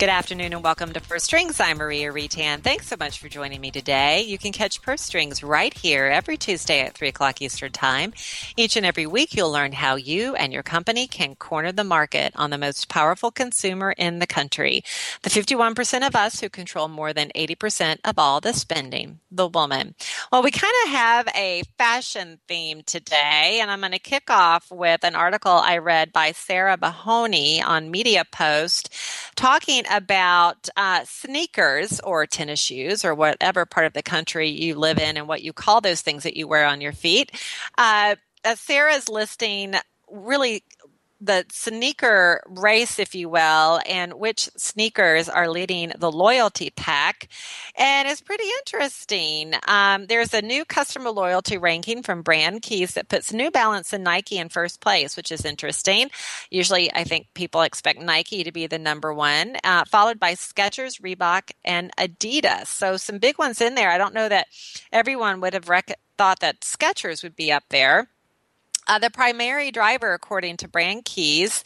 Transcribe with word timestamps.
Good 0.00 0.08
afternoon 0.08 0.54
and 0.54 0.64
welcome 0.64 0.94
to 0.94 1.00
Purse 1.02 1.24
Strings. 1.24 1.60
I'm 1.60 1.76
Maria 1.76 2.10
Retan. 2.10 2.62
Thanks 2.62 2.86
so 2.86 2.96
much 2.98 3.18
for 3.18 3.28
joining 3.28 3.60
me 3.60 3.70
today. 3.70 4.22
You 4.22 4.38
can 4.38 4.50
catch 4.50 4.80
Purse 4.80 5.02
Strings 5.02 5.42
right 5.42 5.74
here 5.76 6.06
every 6.06 6.38
Tuesday 6.38 6.80
at 6.80 6.94
3 6.94 7.08
o'clock 7.08 7.42
Eastern 7.42 7.70
Time. 7.70 8.14
Each 8.56 8.78
and 8.78 8.86
every 8.86 9.06
week, 9.06 9.34
you'll 9.34 9.52
learn 9.52 9.72
how 9.72 9.96
you 9.96 10.34
and 10.36 10.54
your 10.54 10.62
company 10.62 11.06
can 11.06 11.34
corner 11.34 11.70
the 11.70 11.84
market 11.84 12.32
on 12.34 12.48
the 12.48 12.56
most 12.56 12.88
powerful 12.88 13.30
consumer 13.30 13.92
in 13.92 14.20
the 14.20 14.26
country. 14.26 14.82
The 15.20 15.28
51% 15.28 16.06
of 16.06 16.16
us 16.16 16.40
who 16.40 16.48
control 16.48 16.88
more 16.88 17.12
than 17.12 17.30
80% 17.36 17.98
of 18.02 18.18
all 18.18 18.40
the 18.40 18.54
spending, 18.54 19.20
the 19.30 19.48
woman. 19.48 19.94
Well, 20.32 20.42
we 20.42 20.50
kind 20.50 20.72
of 20.86 20.92
have 20.92 21.28
a 21.36 21.62
fashion 21.76 22.38
theme 22.48 22.84
today, 22.86 23.58
and 23.60 23.70
I'm 23.70 23.80
going 23.80 23.92
to 23.92 23.98
kick 23.98 24.30
off 24.30 24.70
with 24.70 25.04
an 25.04 25.14
article 25.14 25.52
I 25.52 25.76
read 25.76 26.10
by 26.10 26.32
Sarah 26.32 26.78
Mahoney 26.80 27.60
on 27.60 27.90
Media 27.90 28.24
Post 28.24 28.96
talking 29.36 29.84
about 29.90 30.68
uh, 30.76 31.04
sneakers 31.04 32.00
or 32.00 32.26
tennis 32.26 32.60
shoes 32.60 33.04
or 33.04 33.14
whatever 33.14 33.66
part 33.66 33.86
of 33.86 33.92
the 33.92 34.02
country 34.02 34.48
you 34.48 34.76
live 34.76 34.98
in 34.98 35.16
and 35.16 35.28
what 35.28 35.42
you 35.42 35.52
call 35.52 35.80
those 35.80 36.00
things 36.00 36.22
that 36.22 36.36
you 36.36 36.48
wear 36.48 36.64
on 36.64 36.80
your 36.80 36.92
feet. 36.92 37.32
Uh, 37.76 38.14
uh 38.44 38.54
Sarah's 38.54 39.08
listing 39.08 39.74
really 40.10 40.62
the 41.20 41.44
sneaker 41.50 42.42
race, 42.46 42.98
if 42.98 43.14
you 43.14 43.28
will, 43.28 43.80
and 43.88 44.14
which 44.14 44.48
sneakers 44.56 45.28
are 45.28 45.48
leading 45.48 45.92
the 45.98 46.10
loyalty 46.10 46.70
pack. 46.70 47.28
And 47.76 48.08
it's 48.08 48.20
pretty 48.20 48.44
interesting. 48.58 49.54
Um, 49.68 50.06
there's 50.06 50.32
a 50.34 50.42
new 50.42 50.64
customer 50.64 51.10
loyalty 51.10 51.58
ranking 51.58 52.02
from 52.02 52.22
Brand 52.22 52.62
Keys 52.62 52.94
that 52.94 53.08
puts 53.08 53.32
New 53.32 53.50
Balance 53.50 53.92
and 53.92 54.04
Nike 54.04 54.38
in 54.38 54.48
first 54.48 54.80
place, 54.80 55.16
which 55.16 55.30
is 55.30 55.44
interesting. 55.44 56.10
Usually, 56.50 56.92
I 56.92 57.04
think 57.04 57.28
people 57.34 57.62
expect 57.62 58.00
Nike 58.00 58.44
to 58.44 58.52
be 58.52 58.66
the 58.66 58.78
number 58.78 59.12
one, 59.12 59.56
uh, 59.62 59.84
followed 59.84 60.18
by 60.18 60.32
Skechers, 60.34 61.00
Reebok, 61.00 61.50
and 61.64 61.94
Adidas. 61.96 62.66
So, 62.66 62.96
some 62.96 63.18
big 63.18 63.38
ones 63.38 63.60
in 63.60 63.74
there. 63.74 63.90
I 63.90 63.98
don't 63.98 64.14
know 64.14 64.28
that 64.28 64.48
everyone 64.92 65.40
would 65.40 65.54
have 65.54 65.68
rec- 65.68 65.98
thought 66.16 66.40
that 66.40 66.60
Skechers 66.60 67.22
would 67.22 67.36
be 67.36 67.52
up 67.52 67.64
there. 67.70 68.08
Uh, 68.90 68.98
the 68.98 69.08
primary 69.08 69.70
driver, 69.70 70.14
according 70.14 70.56
to 70.56 70.66
Brand 70.66 71.04
Keys, 71.04 71.62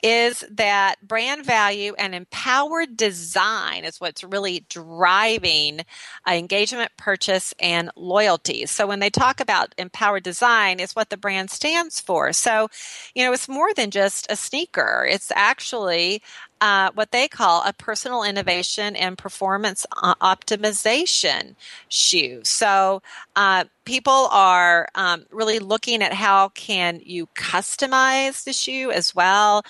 is 0.00 0.44
that 0.52 0.94
brand 1.02 1.44
value 1.44 1.92
and 1.98 2.14
empowered 2.14 2.96
design 2.96 3.84
is 3.84 4.00
what's 4.00 4.22
really 4.22 4.64
driving 4.68 5.80
uh, 5.80 6.34
engagement, 6.34 6.92
purchase, 6.96 7.52
and 7.58 7.90
loyalty. 7.96 8.64
So 8.66 8.86
when 8.86 9.00
they 9.00 9.10
talk 9.10 9.40
about 9.40 9.74
empowered 9.76 10.22
design, 10.22 10.78
it's 10.78 10.94
what 10.94 11.10
the 11.10 11.16
brand 11.16 11.50
stands 11.50 12.00
for. 12.00 12.32
So, 12.32 12.68
you 13.12 13.24
know, 13.24 13.32
it's 13.32 13.48
more 13.48 13.74
than 13.74 13.90
just 13.90 14.28
a 14.30 14.36
sneaker. 14.36 15.04
It's 15.10 15.32
actually 15.34 16.22
uh, 16.60 16.90
what 16.94 17.10
they 17.12 17.28
call 17.28 17.62
a 17.64 17.72
personal 17.72 18.22
innovation 18.22 18.96
and 18.96 19.16
performance 19.16 19.86
uh, 20.02 20.14
optimization 20.16 21.54
shoe. 21.88 22.40
So 22.44 23.02
uh, 23.36 23.64
people 23.84 24.28
are 24.30 24.88
um, 24.94 25.26
really 25.30 25.58
looking 25.58 26.02
at 26.02 26.12
how 26.12 26.48
can 26.50 27.00
you 27.04 27.26
customize 27.34 28.44
the 28.44 28.52
shoe 28.52 28.90
as 28.90 29.14
well 29.14 29.62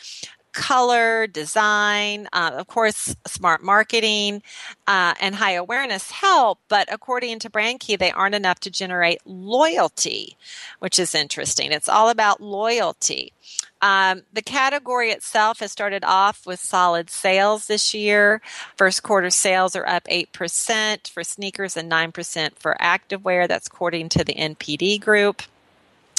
color, 0.53 1.26
design, 1.26 2.28
uh, 2.32 2.53
of 2.54 2.66
course, 2.66 3.14
smart 3.26 3.62
marketing 3.62 4.42
uh, 4.86 5.14
and 5.20 5.34
high 5.34 5.53
awareness 5.53 6.10
help, 6.10 6.59
but 6.69 6.88
according 6.92 7.38
to 7.41 7.50
BrandKey, 7.50 7.98
they 7.98 8.10
aren't 8.10 8.34
enough 8.34 8.60
to 8.60 8.70
generate 8.70 9.20
loyalty, 9.25 10.37
which 10.78 10.98
is 10.98 11.14
interesting. 11.14 11.72
It's 11.72 11.88
all 11.88 12.08
about 12.08 12.41
loyalty. 12.41 13.32
Um, 13.81 14.22
the 14.32 14.42
category 14.42 15.10
itself 15.10 15.60
has 15.60 15.70
started 15.70 16.04
off 16.04 16.47
with 16.47 16.58
solid 16.58 17.10
sales 17.10 17.66
this 17.66 17.94
year. 17.94 18.41
First 18.76 19.03
quarter 19.03 19.31
sales 19.31 19.76
are 19.76 19.87
up 19.87 20.04
8% 20.04 21.08
for 21.08 21.22
sneakers 21.22 21.76
and 21.76 21.91
9% 21.91 22.56
for 22.56 22.76
activewear. 22.81 23.47
That's 23.47 23.69
according 23.69 24.08
to 24.10 24.25
the 24.25 24.34
NPD 24.34 25.00
group. 25.00 25.42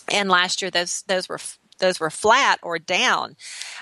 And 0.07 0.29
last 0.29 0.61
year, 0.61 0.71
those 0.71 1.03
those 1.03 1.29
were 1.29 1.39
those 1.79 1.99
were 1.99 2.09
flat 2.09 2.59
or 2.61 2.79
down, 2.79 3.35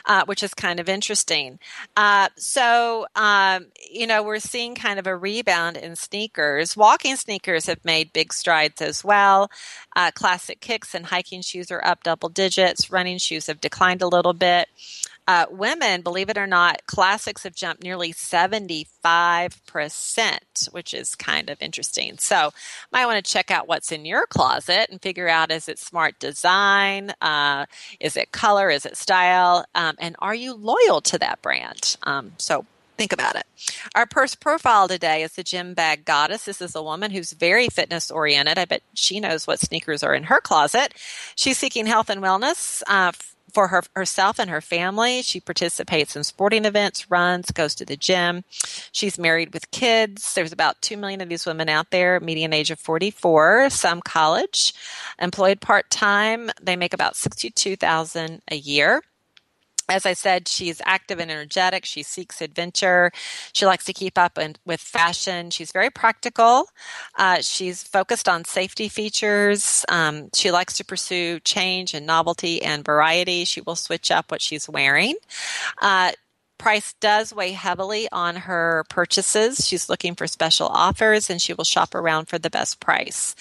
uh, 0.06 0.24
which 0.25 0.44
is 0.44 0.53
kind 0.53 0.80
of 0.80 0.90
interesting. 0.90 1.59
Uh, 1.96 2.30
so, 2.38 3.08
um, 3.16 3.68
you 3.91 4.08
know, 4.08 4.24
we're 4.24 4.40
seeing 4.40 4.75
kind 4.75 5.00
of 5.00 5.08
a 5.08 5.16
rebound 5.16 5.78
in 5.78 5.96
sneakers. 5.96 6.78
Walking 6.78 7.16
sneakers 7.16 7.66
have 7.66 7.84
made 7.84 8.13
big 8.13 8.34
strides 8.34 8.81
as 8.81 9.03
well. 9.03 9.52
Uh, 9.96 10.12
classic 10.12 10.59
kicks 10.59 10.94
and 10.94 11.07
hiking 11.07 11.41
shoes 11.41 11.72
are 11.72 11.84
up 11.84 12.03
double 12.03 12.30
digits. 12.30 12.91
Running 12.91 13.18
shoes 13.18 13.47
have 13.47 13.59
declined 13.62 14.02
a 14.02 14.07
little 14.07 14.34
bit. 14.34 14.68
Uh, 15.28 15.46
women, 15.50 16.02
believe 16.02 16.30
it 16.30 16.38
or 16.38 16.48
not, 16.48 16.86
classics 16.86 17.44
have 17.44 17.54
jumped 17.54 17.84
nearly 17.84 18.14
75%, 18.14 20.72
which 20.72 20.94
is 20.94 21.16
kind 21.16 21.50
of 21.50 21.62
interesting. 21.62 22.18
So, 22.18 22.52
might 22.94 23.06
want 23.06 23.24
to 23.24 23.32
check 23.32 23.52
out 23.52 23.68
what's 23.68 23.92
in 23.92 24.06
your 24.06 24.26
closet 24.26 24.90
and 24.90 25.02
figure 25.02 25.28
out 25.28 25.52
is 25.52 25.68
it 25.68 25.80
smart 25.80 26.18
design? 26.20 27.12
Uh, 27.22 27.66
is 28.00 28.16
it 28.16 28.32
color? 28.32 28.70
Is 28.70 28.86
it 28.86 28.96
style? 28.96 29.66
Um, 29.76 29.96
and 30.00 30.16
are 30.20 30.36
you 30.36 30.54
loyal 30.54 31.02
to 31.02 31.20
that 31.20 31.42
brand? 31.42 31.98
Um, 32.04 32.32
so, 32.38 32.66
think 32.98 33.14
about 33.14 33.36
it. 33.36 33.46
Our 33.96 34.06
purse 34.06 34.36
profile 34.36 34.88
today 34.88 35.24
is 35.24 35.34
the 35.34 35.44
gym 35.44 35.74
bag 35.74 36.06
goddess. 36.06 36.46
This 36.46 36.62
is 36.62 36.76
a 36.76 36.82
woman 36.82 37.12
who's 37.12 37.34
very 37.34 37.70
fitness 37.70 38.10
oriented. 38.10 38.58
I 38.58 38.66
bet 38.66 38.82
she 38.94 39.20
knows 39.20 39.46
what 39.46 39.60
sneakers 39.60 40.04
are 40.04 40.14
in 40.14 40.24
her 40.24 40.42
closet. 40.42 40.94
She's 41.36 41.58
seeking 41.58 41.86
health 41.86 42.10
and 42.10 42.22
wellness 42.22 42.82
uh, 42.88 43.12
for 43.57 43.69
her, 43.69 43.81
herself 43.95 44.38
and 44.38 44.51
her 44.51 44.62
family. 44.62 45.23
She 45.23 45.40
participates 45.40 46.16
in 46.16 46.23
sporting 46.23 46.63
events, 46.63 47.09
runs, 47.09 47.50
goes 47.50 47.73
to 47.73 47.85
the 47.85 47.97
gym. 47.97 48.44
She's 48.91 49.18
married 49.18 49.51
with 49.51 49.72
kids. 49.72 50.35
There's 50.35 50.51
about 50.51 50.79
2 50.84 50.95
million 50.95 51.22
of 51.22 51.29
these 51.29 51.47
women 51.47 51.68
out 51.68 51.90
there, 51.90 52.19
median 52.19 52.53
age 52.53 52.69
of 52.69 52.79
44, 52.79 53.72
some 53.72 54.01
college, 54.01 54.75
employed 55.19 55.59
part 55.59 55.90
time. 55.90 56.51
They 56.62 56.75
make 56.75 56.94
about 56.94 57.16
62,000 57.16 58.44
a 58.51 58.56
year 58.56 59.01
as 59.90 60.06
I 60.06 60.14
said, 60.14 60.48
she's 60.48 60.81
active 60.86 61.20
and 61.20 61.31
energetic. 61.31 61.86
She 61.86 62.03
seeks 62.03 62.42
adventure. 62.42 63.12
She 63.53 63.66
likes 63.66 63.86
to 63.86 63.94
keep 63.94 64.18
up 64.18 64.38
in, 64.38 64.56
with 64.66 64.81
fashion. 64.81 65.50
She's 65.50 65.72
very 65.72 65.90
practical. 65.90 66.66
Uh, 67.18 67.42
she's 67.42 67.84
focused 67.84 68.28
on 68.28 68.46
safety 68.46 68.90
features. 68.90 69.86
Um, 69.90 70.30
she 70.34 70.52
likes 70.52 70.74
to 70.78 70.86
pursue 70.86 71.40
change 71.42 71.94
and 71.94 72.06
novelty 72.06 72.62
and 72.62 72.84
variety. 72.84 73.46
She 73.46 73.62
will 73.62 73.75
switch 73.75 74.12
up 74.12 74.31
what 74.31 74.42
she's 74.42 74.68
wearing. 74.68 75.16
Uh, 75.81 76.12
price 76.57 76.94
does 77.00 77.34
weigh 77.34 77.51
heavily 77.51 78.07
on 78.12 78.35
her 78.35 78.85
purchases. 78.90 79.66
She's 79.68 79.90
looking 79.90 80.16
for 80.16 80.28
special 80.28 80.68
offers 80.68 81.29
and 81.29 81.41
she 81.41 81.53
will 81.53 81.63
shop 81.63 81.94
around 81.94 82.28
for 82.28 82.38
the 82.38 82.50
best 82.50 82.79
price. 82.79 83.35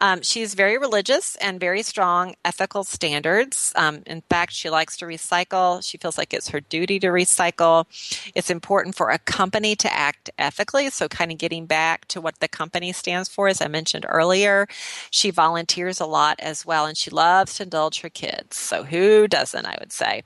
Um, 0.00 0.22
she's 0.22 0.54
very 0.54 0.78
religious 0.78 1.36
and 1.36 1.60
very 1.60 1.82
strong 1.82 2.34
ethical 2.44 2.84
standards. 2.84 3.72
Um, 3.76 4.02
in 4.06 4.22
fact, 4.22 4.52
she 4.52 4.70
likes 4.70 4.96
to 4.98 5.06
recycle. 5.06 5.82
She 5.82 5.98
feels 5.98 6.18
like 6.18 6.34
it's 6.34 6.48
her 6.48 6.60
duty 6.60 6.98
to 7.00 7.08
recycle. 7.08 7.86
It's 8.34 8.50
important 8.50 8.94
for 8.94 9.10
a 9.10 9.18
company 9.18 9.74
to 9.76 9.92
act 9.92 10.30
ethically. 10.38 10.90
So, 10.90 11.08
kind 11.08 11.32
of 11.32 11.38
getting 11.38 11.66
back 11.66 12.06
to 12.08 12.20
what 12.20 12.40
the 12.40 12.48
company 12.48 12.92
stands 12.92 13.28
for, 13.28 13.48
as 13.48 13.60
I 13.60 13.68
mentioned 13.68 14.06
earlier, 14.08 14.66
she 15.10 15.30
volunteers 15.30 16.00
a 16.00 16.06
lot 16.06 16.38
as 16.40 16.64
well 16.66 16.86
and 16.86 16.96
she 16.96 17.10
loves 17.10 17.56
to 17.56 17.64
indulge 17.64 18.00
her 18.00 18.10
kids. 18.10 18.56
So, 18.56 18.84
who 18.84 19.28
doesn't, 19.28 19.66
I 19.66 19.76
would 19.80 19.92
say. 19.92 20.22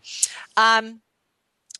Um, 0.56 1.00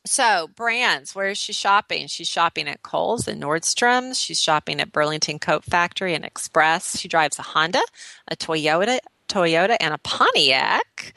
so, 0.04 0.48
brands, 0.56 1.14
where 1.14 1.28
is 1.28 1.38
she 1.38 1.52
shopping? 1.52 2.06
She's 2.08 2.28
shopping 2.28 2.68
at 2.68 2.82
Kohl's 2.82 3.28
and 3.28 3.42
Nordstrom's. 3.42 4.18
She's 4.18 4.40
shopping 4.40 4.80
at 4.80 4.92
Burlington 4.92 5.38
Coat 5.38 5.64
Factory 5.64 6.14
and 6.14 6.24
Express. 6.24 6.98
She 6.98 7.08
drives 7.08 7.38
a 7.38 7.42
Honda, 7.42 7.82
a 8.28 8.36
Toyota, 8.36 8.98
Toyota 9.28 9.76
and 9.80 9.94
a 9.94 9.98
Pontiac. 9.98 11.14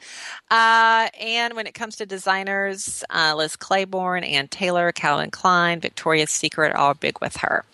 Uh, 0.50 1.08
and 1.20 1.54
when 1.54 1.66
it 1.66 1.74
comes 1.74 1.96
to 1.96 2.06
designers, 2.06 3.04
uh, 3.10 3.34
Liz 3.36 3.56
Claiborne, 3.56 4.24
Ann 4.24 4.48
Taylor, 4.48 4.92
Calvin 4.92 5.30
Klein, 5.30 5.80
Victoria's 5.80 6.30
Secret, 6.30 6.74
all 6.74 6.94
big 6.94 7.20
with 7.20 7.36
her. 7.36 7.64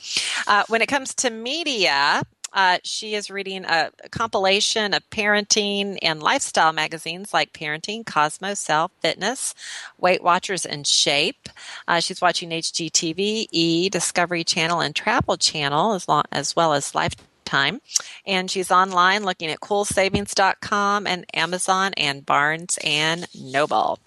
Uh, 0.47 0.64
when 0.69 0.82
it 0.82 0.88
comes 0.88 1.14
to 1.14 1.31
media, 1.31 2.23
Uh, 2.52 2.78
she 2.84 3.14
is 3.14 3.31
reading 3.31 3.64
a, 3.64 3.90
a, 4.04 4.08
compilation 4.08 4.93
of 4.93 5.08
parenting 5.10 5.99
and 6.02 6.22
lifestyle 6.22 6.72
magazines 6.72 7.32
like 7.32 7.52
Parenting, 7.52 8.04
Cosmo, 8.04 8.54
Self, 8.54 8.93
Fitness, 9.00 9.54
Weight 9.99 10.22
Watchers, 10.22 10.66
and 10.66 10.87
Shape. 10.87 11.49
Uh, 11.88 12.00
she's 12.00 12.20
watching 12.20 12.50
HGTV, 12.50 13.46
E, 13.50 13.88
Discovery 13.88 14.44
Channel, 14.44 14.81
and 14.81 14.94
Travel 14.94 15.37
Channel, 15.37 15.94
as, 15.94 16.08
long, 16.08 16.25
as 16.31 16.54
well 16.54 16.75
as 16.75 16.94
Lifetime. 16.94 17.81
And 18.26 18.50
she's 18.50 18.70
online 18.70 19.25
looking 19.25 19.50
at 19.50 19.60
coolsavings.com 19.60 21.06
and 21.06 21.25
Amazon 21.34 21.93
and 21.96 22.25
Barnes 22.25 22.78
and 22.84 23.26
Noble. 23.34 23.99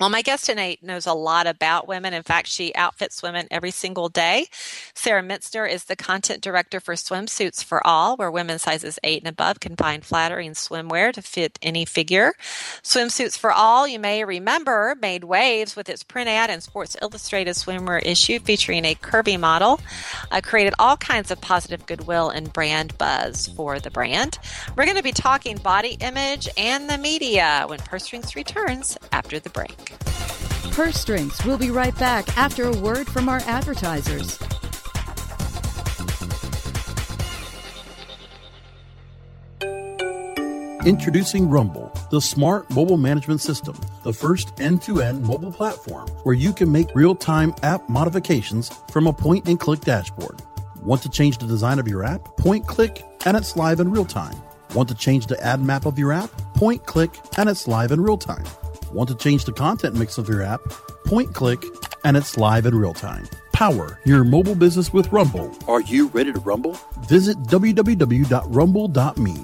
Well, 0.00 0.10
my 0.10 0.22
guest 0.22 0.46
tonight 0.46 0.80
knows 0.82 1.06
a 1.06 1.14
lot 1.14 1.46
about 1.46 1.86
women. 1.86 2.14
In 2.14 2.24
fact, 2.24 2.48
she 2.48 2.74
outfits 2.74 3.22
women 3.22 3.46
every 3.48 3.70
single 3.70 4.08
day. 4.08 4.46
Sarah 4.92 5.22
Mintzner 5.22 5.70
is 5.70 5.84
the 5.84 5.94
content 5.94 6.42
director 6.42 6.80
for 6.80 6.94
Swimsuits 6.94 7.62
for 7.62 7.86
All, 7.86 8.16
where 8.16 8.30
women 8.30 8.58
sizes 8.58 8.98
8 9.04 9.22
and 9.22 9.28
above 9.28 9.60
can 9.60 9.76
find 9.76 10.04
flattering 10.04 10.54
swimwear 10.54 11.12
to 11.12 11.22
fit 11.22 11.60
any 11.62 11.84
figure. 11.84 12.32
Swimsuits 12.82 13.38
for 13.38 13.52
All, 13.52 13.86
you 13.86 14.00
may 14.00 14.24
remember, 14.24 14.96
made 15.00 15.22
waves 15.22 15.76
with 15.76 15.88
its 15.88 16.02
print 16.02 16.28
ad 16.28 16.50
and 16.50 16.60
Sports 16.60 16.96
Illustrated 17.00 17.54
swimwear 17.54 18.04
issue 18.04 18.40
featuring 18.40 18.84
a 18.84 18.96
curvy 18.96 19.38
model. 19.38 19.80
Uh, 20.32 20.40
created 20.40 20.74
all 20.76 20.96
kinds 20.96 21.30
of 21.30 21.40
positive 21.40 21.86
goodwill 21.86 22.30
and 22.30 22.52
brand 22.52 22.98
buzz 22.98 23.46
for 23.46 23.78
the 23.78 23.92
brand. 23.92 24.40
We're 24.76 24.86
going 24.86 24.96
to 24.96 25.04
be 25.04 25.12
talking 25.12 25.56
body 25.56 25.96
image 26.00 26.48
and 26.56 26.90
the 26.90 26.98
media 26.98 27.64
when 27.68 27.78
Purse 27.78 28.04
Strings 28.04 28.34
returns 28.34 28.98
after 29.12 29.38
the 29.38 29.50
break. 29.50 29.83
Purse 30.72 30.96
Strings. 30.96 31.44
We'll 31.44 31.58
be 31.58 31.70
right 31.70 31.96
back 31.98 32.36
after 32.36 32.64
a 32.64 32.76
word 32.76 33.06
from 33.06 33.28
our 33.28 33.40
advertisers. 33.46 34.38
Introducing 40.84 41.48
Rumble, 41.48 41.90
the 42.10 42.20
smart 42.20 42.68
mobile 42.70 42.98
management 42.98 43.40
system, 43.40 43.74
the 44.02 44.12
first 44.12 44.52
end 44.60 44.82
to 44.82 45.00
end 45.00 45.22
mobile 45.22 45.50
platform 45.50 46.08
where 46.24 46.34
you 46.34 46.52
can 46.52 46.70
make 46.70 46.94
real 46.94 47.14
time 47.14 47.54
app 47.62 47.88
modifications 47.88 48.70
from 48.92 49.06
a 49.06 49.12
point 49.12 49.48
and 49.48 49.58
click 49.58 49.80
dashboard. 49.80 50.42
Want 50.82 51.00
to 51.00 51.08
change 51.08 51.38
the 51.38 51.46
design 51.46 51.78
of 51.78 51.88
your 51.88 52.04
app? 52.04 52.36
Point 52.36 52.66
click 52.66 53.02
and 53.24 53.34
it's 53.34 53.56
live 53.56 53.80
in 53.80 53.90
real 53.90 54.04
time. 54.04 54.36
Want 54.74 54.90
to 54.90 54.94
change 54.94 55.26
the 55.26 55.42
ad 55.42 55.62
map 55.62 55.86
of 55.86 55.98
your 55.98 56.12
app? 56.12 56.30
Point 56.52 56.84
click 56.84 57.18
and 57.38 57.48
it's 57.48 57.66
live 57.66 57.90
in 57.90 58.02
real 58.02 58.18
time. 58.18 58.44
Want 58.94 59.08
to 59.08 59.16
change 59.16 59.44
the 59.44 59.52
content 59.52 59.96
mix 59.96 60.18
of 60.18 60.28
your 60.28 60.40
app? 60.40 60.62
Point 61.04 61.34
click, 61.34 61.64
and 62.04 62.16
it's 62.16 62.36
live 62.36 62.64
in 62.64 62.76
real 62.76 62.94
time. 62.94 63.28
Power 63.52 63.98
your 64.04 64.22
mobile 64.22 64.54
business 64.54 64.92
with 64.92 65.10
Rumble. 65.10 65.52
Are 65.66 65.80
you 65.80 66.06
ready 66.08 66.32
to 66.32 66.38
rumble? 66.38 66.78
Visit 67.08 67.42
www.rumble.me. 67.42 69.43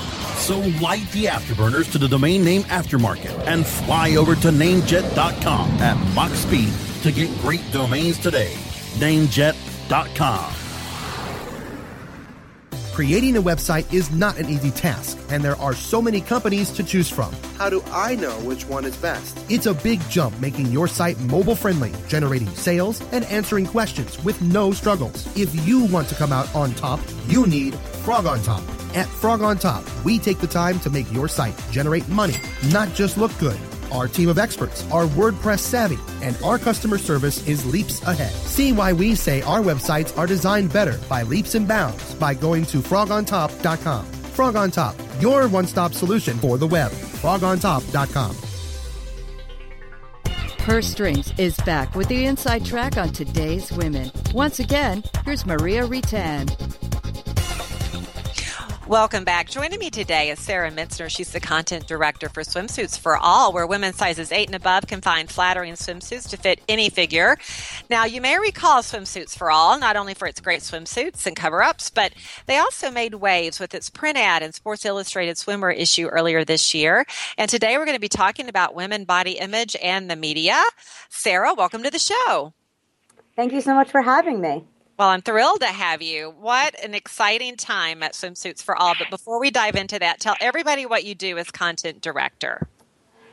So 0.41 0.57
light 0.81 1.07
the 1.11 1.25
afterburners 1.25 1.91
to 1.91 1.99
the 1.99 2.07
domain 2.07 2.43
name 2.43 2.63
aftermarket 2.63 3.45
and 3.45 3.65
fly 3.65 4.15
over 4.15 4.33
to 4.33 4.47
namejet.com 4.47 5.69
at 5.79 6.15
Mach 6.15 6.31
speed 6.31 6.73
to 7.03 7.11
get 7.11 7.29
great 7.41 7.61
domains 7.71 8.17
today. 8.17 8.51
Namejet.com. 8.95 10.53
Creating 12.91 13.37
a 13.37 13.41
website 13.41 13.91
is 13.93 14.11
not 14.11 14.37
an 14.37 14.49
easy 14.49 14.71
task, 14.71 15.17
and 15.29 15.43
there 15.43 15.55
are 15.57 15.75
so 15.75 16.01
many 16.01 16.19
companies 16.19 16.71
to 16.71 16.83
choose 16.83 17.09
from. 17.09 17.33
How 17.57 17.69
do 17.69 17.83
I 17.91 18.15
know 18.15 18.37
which 18.39 18.65
one 18.65 18.83
is 18.83 18.97
best? 18.97 19.37
It's 19.47 19.67
a 19.67 19.75
big 19.75 20.01
jump 20.09 20.37
making 20.39 20.71
your 20.71 20.87
site 20.87 21.19
mobile 21.21 21.55
friendly, 21.55 21.93
generating 22.07 22.49
sales, 22.49 22.99
and 23.11 23.25
answering 23.25 23.67
questions 23.67 24.21
with 24.23 24.41
no 24.41 24.71
struggles. 24.71 25.25
If 25.37 25.67
you 25.67 25.85
want 25.85 26.09
to 26.09 26.15
come 26.15 26.33
out 26.33 26.53
on 26.55 26.73
top, 26.73 26.99
you 27.27 27.45
need 27.45 27.75
Frog 27.75 28.25
on 28.25 28.41
Top. 28.41 28.63
At 28.93 29.07
Frog 29.07 29.41
on 29.41 29.57
Top, 29.57 29.85
we 30.03 30.19
take 30.19 30.39
the 30.39 30.47
time 30.47 30.79
to 30.81 30.89
make 30.89 31.11
your 31.11 31.27
site 31.27 31.57
generate 31.71 32.07
money, 32.09 32.35
not 32.71 32.93
just 32.93 33.17
look 33.17 33.37
good. 33.39 33.57
Our 33.91 34.07
team 34.07 34.29
of 34.29 34.37
experts 34.37 34.83
are 34.91 35.05
WordPress 35.05 35.59
savvy, 35.59 35.99
and 36.21 36.37
our 36.43 36.57
customer 36.57 36.97
service 36.97 37.45
is 37.47 37.65
leaps 37.65 38.01
ahead. 38.03 38.31
See 38.31 38.71
why 38.71 38.93
we 38.93 39.15
say 39.15 39.41
our 39.43 39.59
websites 39.61 40.17
are 40.17 40.27
designed 40.27 40.71
better 40.73 40.99
by 41.09 41.23
leaps 41.23 41.55
and 41.55 41.67
bounds 41.67 42.13
by 42.15 42.33
going 42.33 42.65
to 42.67 42.79
frogontop.com. 42.79 44.05
Frog 44.05 44.55
on 44.55 44.71
Top, 44.71 44.95
your 45.19 45.47
one 45.47 45.67
stop 45.67 45.93
solution 45.93 46.37
for 46.37 46.57
the 46.57 46.67
web. 46.67 46.91
Frogontop.com. 46.91 48.35
Purse 50.59 50.87
Strings 50.87 51.33
is 51.39 51.57
back 51.65 51.95
with 51.95 52.07
the 52.07 52.25
inside 52.25 52.63
track 52.63 52.95
on 52.95 53.09
today's 53.09 53.71
women. 53.71 54.11
Once 54.33 54.59
again, 54.59 55.03
here's 55.25 55.45
Maria 55.45 55.87
Retan. 55.87 56.90
Welcome 58.91 59.23
back. 59.23 59.49
Joining 59.49 59.79
me 59.79 59.89
today 59.89 60.31
is 60.31 60.39
Sarah 60.39 60.69
Mintzner. 60.69 61.09
She's 61.09 61.31
the 61.31 61.39
content 61.39 61.87
director 61.87 62.27
for 62.27 62.43
Swimsuits 62.43 62.99
for 62.99 63.15
All, 63.15 63.53
where 63.53 63.65
women 63.65 63.93
sizes 63.93 64.33
8 64.33 64.49
and 64.49 64.55
above 64.55 64.85
can 64.85 64.99
find 64.99 65.29
flattering 65.29 65.75
swimsuits 65.75 66.27
to 66.29 66.35
fit 66.35 66.59
any 66.67 66.89
figure. 66.89 67.37
Now, 67.89 68.03
you 68.03 68.19
may 68.19 68.37
recall 68.37 68.81
Swimsuits 68.81 69.33
for 69.33 69.49
All, 69.49 69.79
not 69.79 69.95
only 69.95 70.13
for 70.13 70.27
its 70.27 70.41
great 70.41 70.59
swimsuits 70.59 71.25
and 71.25 71.37
cover 71.37 71.63
ups, 71.63 71.89
but 71.89 72.11
they 72.47 72.57
also 72.57 72.91
made 72.91 73.13
waves 73.15 73.61
with 73.61 73.73
its 73.73 73.89
print 73.89 74.17
ad 74.17 74.43
and 74.43 74.53
Sports 74.53 74.83
Illustrated 74.83 75.37
swimwear 75.37 75.73
issue 75.73 76.07
earlier 76.07 76.43
this 76.43 76.73
year. 76.73 77.05
And 77.37 77.49
today 77.49 77.77
we're 77.77 77.85
going 77.85 77.95
to 77.95 78.01
be 78.01 78.09
talking 78.09 78.49
about 78.49 78.75
women 78.75 79.05
body 79.05 79.39
image 79.39 79.77
and 79.81 80.11
the 80.11 80.17
media. 80.17 80.61
Sarah, 81.07 81.53
welcome 81.53 81.81
to 81.83 81.91
the 81.91 81.97
show. 81.97 82.51
Thank 83.37 83.53
you 83.53 83.61
so 83.61 83.73
much 83.73 83.89
for 83.89 84.01
having 84.01 84.41
me. 84.41 84.65
Well, 84.97 85.09
I'm 85.09 85.21
thrilled 85.21 85.61
to 85.61 85.67
have 85.67 86.01
you. 86.01 86.33
What 86.39 86.79
an 86.83 86.93
exciting 86.93 87.55
time 87.55 88.03
at 88.03 88.13
Swimsuits 88.13 88.61
for 88.61 88.75
All. 88.75 88.93
But 88.97 89.09
before 89.09 89.39
we 89.39 89.49
dive 89.49 89.75
into 89.75 89.97
that, 89.99 90.19
tell 90.19 90.35
everybody 90.39 90.85
what 90.85 91.03
you 91.05 91.15
do 91.15 91.37
as 91.37 91.49
content 91.49 92.01
director. 92.01 92.67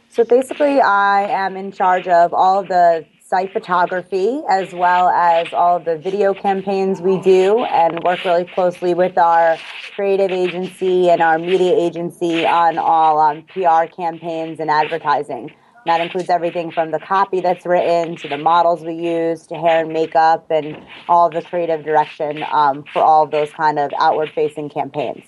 So 0.09 0.25
basically, 0.25 0.81
I 0.81 1.29
am 1.29 1.57
in 1.57 1.71
charge 1.71 2.09
of 2.09 2.33
all 2.33 2.63
the 2.63 3.05
site 3.29 3.53
photography 3.53 4.41
as 4.49 4.73
well 4.73 5.11
as 5.11 5.53
all 5.53 5.77
of 5.77 5.85
the 5.85 5.99
video 5.99 6.33
campaigns 6.33 7.03
we 7.03 7.21
do 7.21 7.63
and 7.65 8.03
work 8.03 8.25
really 8.25 8.47
closely 8.47 8.95
with 8.95 9.19
our 9.19 9.59
creative 9.95 10.31
agency 10.31 11.11
and 11.11 11.21
our 11.21 11.39
media 11.39 11.77
agency 11.77 12.47
on 12.47 12.79
all 12.79 13.21
um, 13.21 13.43
PR 13.53 13.85
campaigns 13.95 14.59
and 14.61 14.71
advertising. 14.71 15.53
That 15.87 16.01
includes 16.01 16.29
everything 16.29 16.71
from 16.71 16.91
the 16.91 16.99
copy 16.99 17.41
that's 17.41 17.65
written 17.65 18.17
to 18.17 18.29
the 18.29 18.37
models 18.37 18.83
we 18.83 18.95
use 18.95 19.47
to 19.47 19.55
hair 19.55 19.85
and 19.85 19.93
makeup 19.93 20.47
and 20.51 20.77
all 21.09 21.31
the 21.31 21.41
creative 21.41 21.85
direction 21.85 22.45
um, 22.51 22.85
for 22.93 23.03
all 23.03 23.27
those 23.27 23.51
kind 23.53 23.79
of 23.79 23.91
outward 23.99 24.31
facing 24.35 24.69
campaigns. 24.69 25.25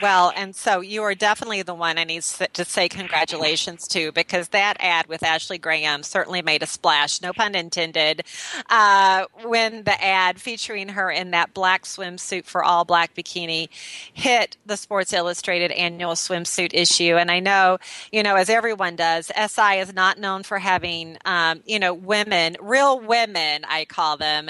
Well, 0.00 0.32
and 0.34 0.56
so 0.56 0.80
you 0.80 1.02
are 1.02 1.14
definitely 1.14 1.60
the 1.62 1.74
one 1.74 1.98
I 1.98 2.04
need 2.04 2.22
to 2.22 2.64
say 2.64 2.88
congratulations 2.88 3.86
to 3.88 4.12
because 4.12 4.48
that 4.48 4.78
ad 4.80 5.06
with 5.08 5.22
Ashley 5.22 5.58
Graham 5.58 6.02
certainly 6.02 6.40
made 6.40 6.62
a 6.62 6.66
splash, 6.66 7.20
no 7.20 7.34
pun 7.34 7.54
intended, 7.54 8.22
uh, 8.70 9.26
when 9.44 9.84
the 9.84 10.02
ad 10.02 10.40
featuring 10.40 10.88
her 10.90 11.10
in 11.10 11.32
that 11.32 11.52
black 11.52 11.84
swimsuit 11.84 12.46
for 12.46 12.64
all 12.64 12.84
black 12.86 13.14
bikini 13.14 13.68
hit 14.12 14.56
the 14.64 14.76
Sports 14.76 15.12
Illustrated 15.12 15.70
annual 15.72 16.12
swimsuit 16.12 16.70
issue. 16.72 17.16
And 17.16 17.30
I 17.30 17.40
know, 17.40 17.78
you 18.10 18.22
know, 18.22 18.36
as 18.36 18.48
everyone 18.48 18.96
does, 18.96 19.30
SI 19.36 19.80
is 19.80 19.92
not 19.92 20.18
known 20.18 20.44
for 20.44 20.58
having, 20.58 21.18
um, 21.26 21.62
you 21.66 21.78
know, 21.78 21.92
women, 21.92 22.56
real 22.60 22.98
women, 23.00 23.64
I 23.68 23.84
call 23.84 24.16
them. 24.16 24.48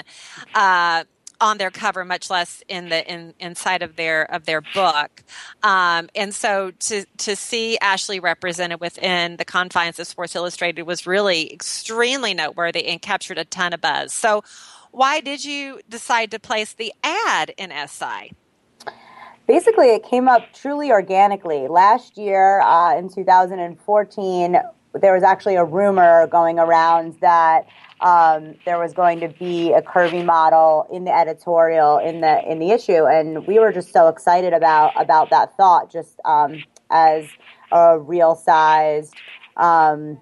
Uh, 0.55 1.03
on 1.41 1.57
their 1.57 1.71
cover, 1.71 2.05
much 2.05 2.29
less 2.29 2.63
in 2.69 2.89
the 2.89 3.11
in 3.11 3.33
inside 3.39 3.81
of 3.81 3.95
their 3.95 4.31
of 4.31 4.45
their 4.45 4.61
book. 4.61 5.23
Um, 5.63 6.09
and 6.15 6.33
so 6.33 6.71
to 6.71 7.05
to 7.17 7.35
see 7.35 7.77
Ashley 7.79 8.19
represented 8.19 8.79
within 8.79 9.37
the 9.37 9.45
confines 9.45 9.99
of 9.99 10.07
Sports 10.07 10.35
Illustrated 10.35 10.83
was 10.83 11.05
really 11.07 11.51
extremely 11.51 12.33
noteworthy 12.33 12.85
and 12.85 13.01
captured 13.01 13.39
a 13.39 13.45
ton 13.45 13.73
of 13.73 13.81
buzz. 13.81 14.13
So, 14.13 14.43
why 14.91 15.19
did 15.19 15.43
you 15.43 15.81
decide 15.89 16.31
to 16.31 16.39
place 16.39 16.73
the 16.73 16.93
ad 17.03 17.53
in 17.57 17.71
SI? 17.87 18.33
Basically, 19.47 19.87
it 19.87 20.03
came 20.03 20.29
up 20.29 20.53
truly 20.53 20.91
organically. 20.91 21.67
Last 21.67 22.17
year, 22.17 22.61
uh, 22.61 22.97
in 22.97 23.09
2014, 23.09 24.57
there 24.93 25.13
was 25.13 25.23
actually 25.23 25.55
a 25.55 25.63
rumor 25.65 26.27
going 26.27 26.59
around 26.59 27.15
that 27.21 27.65
um, 28.01 28.55
there 28.65 28.79
was 28.79 28.93
going 28.93 29.19
to 29.19 29.27
be 29.27 29.73
a 29.73 29.81
curvy 29.81 30.25
model 30.25 30.87
in 30.91 31.03
the 31.03 31.15
editorial 31.15 31.99
in 31.99 32.21
the 32.21 32.41
in 32.49 32.59
the 32.59 32.71
issue, 32.71 33.05
and 33.05 33.45
we 33.45 33.59
were 33.59 33.71
just 33.71 33.93
so 33.93 34.07
excited 34.07 34.53
about 34.53 34.99
about 34.99 35.29
that 35.29 35.55
thought, 35.55 35.91
just 35.91 36.19
um, 36.25 36.63
as 36.89 37.25
a 37.71 37.99
real 37.99 38.35
sized 38.35 39.13
um, 39.57 40.19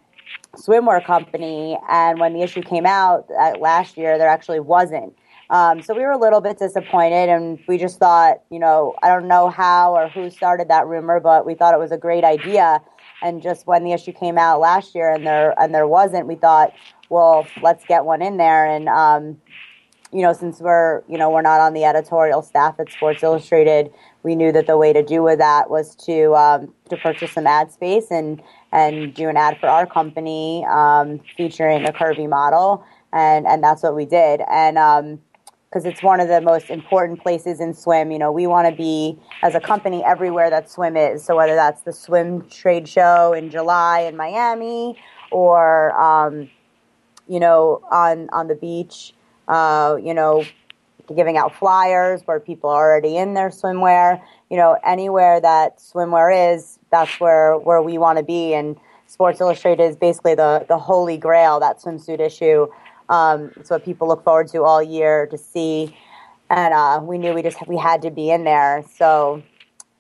swimwear 0.56 1.04
company. 1.06 1.78
And 1.90 2.20
when 2.20 2.34
the 2.34 2.42
issue 2.42 2.62
came 2.62 2.86
out 2.86 3.28
uh, 3.40 3.54
last 3.60 3.98
year, 3.98 4.18
there 4.18 4.30
actually 4.30 4.60
wasn't. 4.60 5.14
Um, 5.50 5.82
so 5.82 5.96
we 5.96 6.02
were 6.02 6.12
a 6.12 6.18
little 6.18 6.42
bit 6.42 6.60
disappointed, 6.60 7.30
and 7.30 7.60
we 7.68 7.78
just 7.78 7.98
thought, 7.98 8.44
you 8.52 8.60
know, 8.60 8.94
I 9.02 9.08
don't 9.08 9.28
know 9.28 9.50
how 9.50 9.96
or 9.96 10.08
who 10.10 10.30
started 10.30 10.68
that 10.68 10.86
rumor, 10.86 11.20
but 11.20 11.46
we 11.46 11.56
thought 11.56 11.74
it 11.74 11.80
was 11.80 11.92
a 11.92 11.98
great 11.98 12.24
idea. 12.24 12.82
And 13.22 13.42
just 13.42 13.66
when 13.66 13.84
the 13.84 13.92
issue 13.92 14.14
came 14.14 14.38
out 14.38 14.60
last 14.60 14.94
year, 14.94 15.12
and 15.12 15.26
there 15.26 15.60
and 15.60 15.74
there 15.74 15.88
wasn't, 15.88 16.28
we 16.28 16.36
thought, 16.36 16.72
well, 17.10 17.48
let's 17.62 17.84
get 17.86 18.06
one 18.06 18.22
in 18.22 18.38
there. 18.38 18.66
And, 18.66 18.88
um, 18.88 19.42
you 20.12 20.22
know, 20.22 20.34
since 20.34 20.60
we're, 20.60 21.04
you 21.08 21.18
know, 21.18 21.30
we're 21.30 21.42
not 21.42 21.60
on 21.60 21.74
the 21.74 21.84
editorial 21.84 22.42
staff 22.42 22.80
at 22.80 22.92
Sports 22.92 23.22
Illustrated, 23.22 23.92
we 24.24 24.36
knew 24.36 24.52
that 24.52 24.68
the 24.68 24.78
way 24.78 24.94
to 24.94 25.04
do 25.04 25.22
with 25.22 25.40
that 25.40 25.70
was 25.70 25.96
to, 25.96 26.34
um, 26.36 26.74
to 26.90 26.98
purchase 26.98 27.32
some 27.32 27.46
ad 27.46 27.72
space 27.72 28.08
and, 28.10 28.42
and 28.72 29.14
do 29.14 29.30
an 29.30 29.38
ad 29.38 29.58
for 29.60 29.68
our 29.68 29.86
company, 29.86 30.66
um, 30.70 31.20
featuring 31.38 31.86
a 31.86 31.92
curvy 31.92 32.28
model. 32.28 32.84
And, 33.14 33.46
and 33.48 33.64
that's 33.64 33.84
what 33.84 33.96
we 33.96 34.06
did. 34.06 34.42
And, 34.50 34.78
um, 34.78 35.20
because 35.70 35.86
it's 35.86 36.02
one 36.02 36.20
of 36.20 36.28
the 36.28 36.42
most 36.42 36.72
important 36.72 37.22
places 37.22 37.60
in 37.60 37.76
swim. 37.76 38.12
You 38.12 38.18
know, 38.18 38.32
we 38.32 38.48
want 38.48 38.68
to 38.68 38.76
be 38.76 39.20
as 39.44 39.54
a 39.54 39.60
company 39.60 40.04
everywhere 40.04 40.50
that 40.50 40.68
swim 40.68 40.98
is. 40.98 41.24
So 41.24 41.36
whether 41.36 41.54
that's 41.54 41.82
the 41.84 41.94
swim 41.94 42.50
trade 42.50 42.90
show 42.90 43.34
in 43.34 43.52
July 43.52 44.00
in 44.00 44.18
Miami, 44.18 44.98
or 45.32 45.94
um, 46.00 46.50
you 47.30 47.40
know, 47.40 47.82
on 47.92 48.30
on 48.32 48.48
the 48.48 48.56
beach, 48.56 49.14
uh, 49.48 49.98
you 50.02 50.14
know, 50.14 50.44
giving 51.16 51.38
out 51.38 51.56
flyers 51.56 52.22
where 52.26 52.40
people 52.40 52.70
are 52.70 52.92
already 52.92 53.16
in 53.16 53.36
their 53.36 53.50
swimwear. 53.50 54.22
You 54.50 54.58
know, 54.58 54.78
anywhere 54.86 55.40
that 55.40 55.78
swimwear 55.78 56.56
is, 56.56 56.80
that's 56.92 57.20
where 57.20 57.58
where 57.58 57.82
we 57.82 57.98
want 57.98 58.18
to 58.18 58.24
be. 58.24 58.54
And 58.54 58.76
Sports 59.08 59.40
Illustrated 59.40 59.84
is 59.84 59.96
basically 59.96 60.36
the 60.36 60.66
the 60.68 60.78
holy 60.78 61.18
grail. 61.18 61.60
That 61.60 61.80
swimsuit 61.80 62.20
issue. 62.20 62.68
Um, 63.08 63.52
it's 63.56 63.70
what 63.70 63.86
people 63.86 64.08
look 64.08 64.24
forward 64.24 64.50
to 64.50 64.64
all 64.64 64.84
year 64.84 65.26
to 65.28 65.38
see. 65.38 65.96
And 66.50 66.74
uh, 66.74 67.00
we 67.04 67.18
knew 67.20 67.34
we 67.34 67.44
just 67.44 67.66
we 67.68 67.78
had 67.78 68.02
to 68.02 68.12
be 68.12 68.32
in 68.32 68.44
there. 68.44 68.84
So 68.98 69.44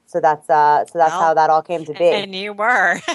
so 0.09 0.19
that's 0.19 0.49
uh 0.49 0.85
so 0.85 0.97
that's 0.97 1.11
well, 1.11 1.21
how 1.21 1.33
that 1.35 1.49
all 1.49 1.61
came 1.61 1.85
to 1.85 1.93
be. 1.93 2.09
and 2.09 2.35
you 2.35 2.53
were. 2.53 2.99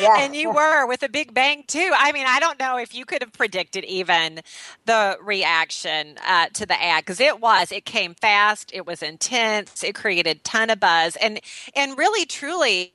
Yeah. 0.00 0.20
And 0.20 0.36
you 0.36 0.52
were 0.52 0.86
with 0.86 1.02
a 1.02 1.08
big 1.08 1.34
bang 1.34 1.64
too. 1.66 1.90
I 1.96 2.12
mean 2.12 2.26
i 2.28 2.38
don't 2.38 2.58
know 2.58 2.78
if 2.78 2.94
you 2.94 3.04
could 3.04 3.20
have 3.20 3.32
predicted 3.32 3.84
even 3.84 4.40
the 4.86 5.18
reaction 5.20 6.16
uh, 6.24 6.46
to 6.54 6.66
the 6.66 6.80
ad 6.80 7.04
because 7.04 7.20
it 7.20 7.40
was 7.40 7.72
it 7.72 7.84
came 7.84 8.14
fast 8.14 8.70
it 8.72 8.86
was 8.86 9.02
intense 9.02 9.82
it 9.82 9.96
created 9.96 10.44
ton 10.44 10.70
of 10.70 10.78
buzz 10.78 11.16
and 11.16 11.40
and 11.74 11.98
really 11.98 12.26
truly 12.26 12.94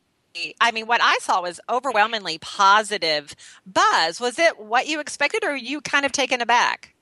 I 0.59 0.71
mean, 0.71 0.87
what 0.87 1.01
I 1.03 1.17
saw 1.21 1.41
was 1.41 1.59
overwhelmingly 1.69 2.39
positive 2.39 3.35
buzz. 3.65 4.19
Was 4.19 4.39
it 4.39 4.59
what 4.59 4.87
you 4.87 4.99
expected, 4.99 5.43
or 5.43 5.55
you 5.55 5.81
kind 5.81 6.05
of 6.05 6.11
taken 6.11 6.41
aback? 6.41 6.92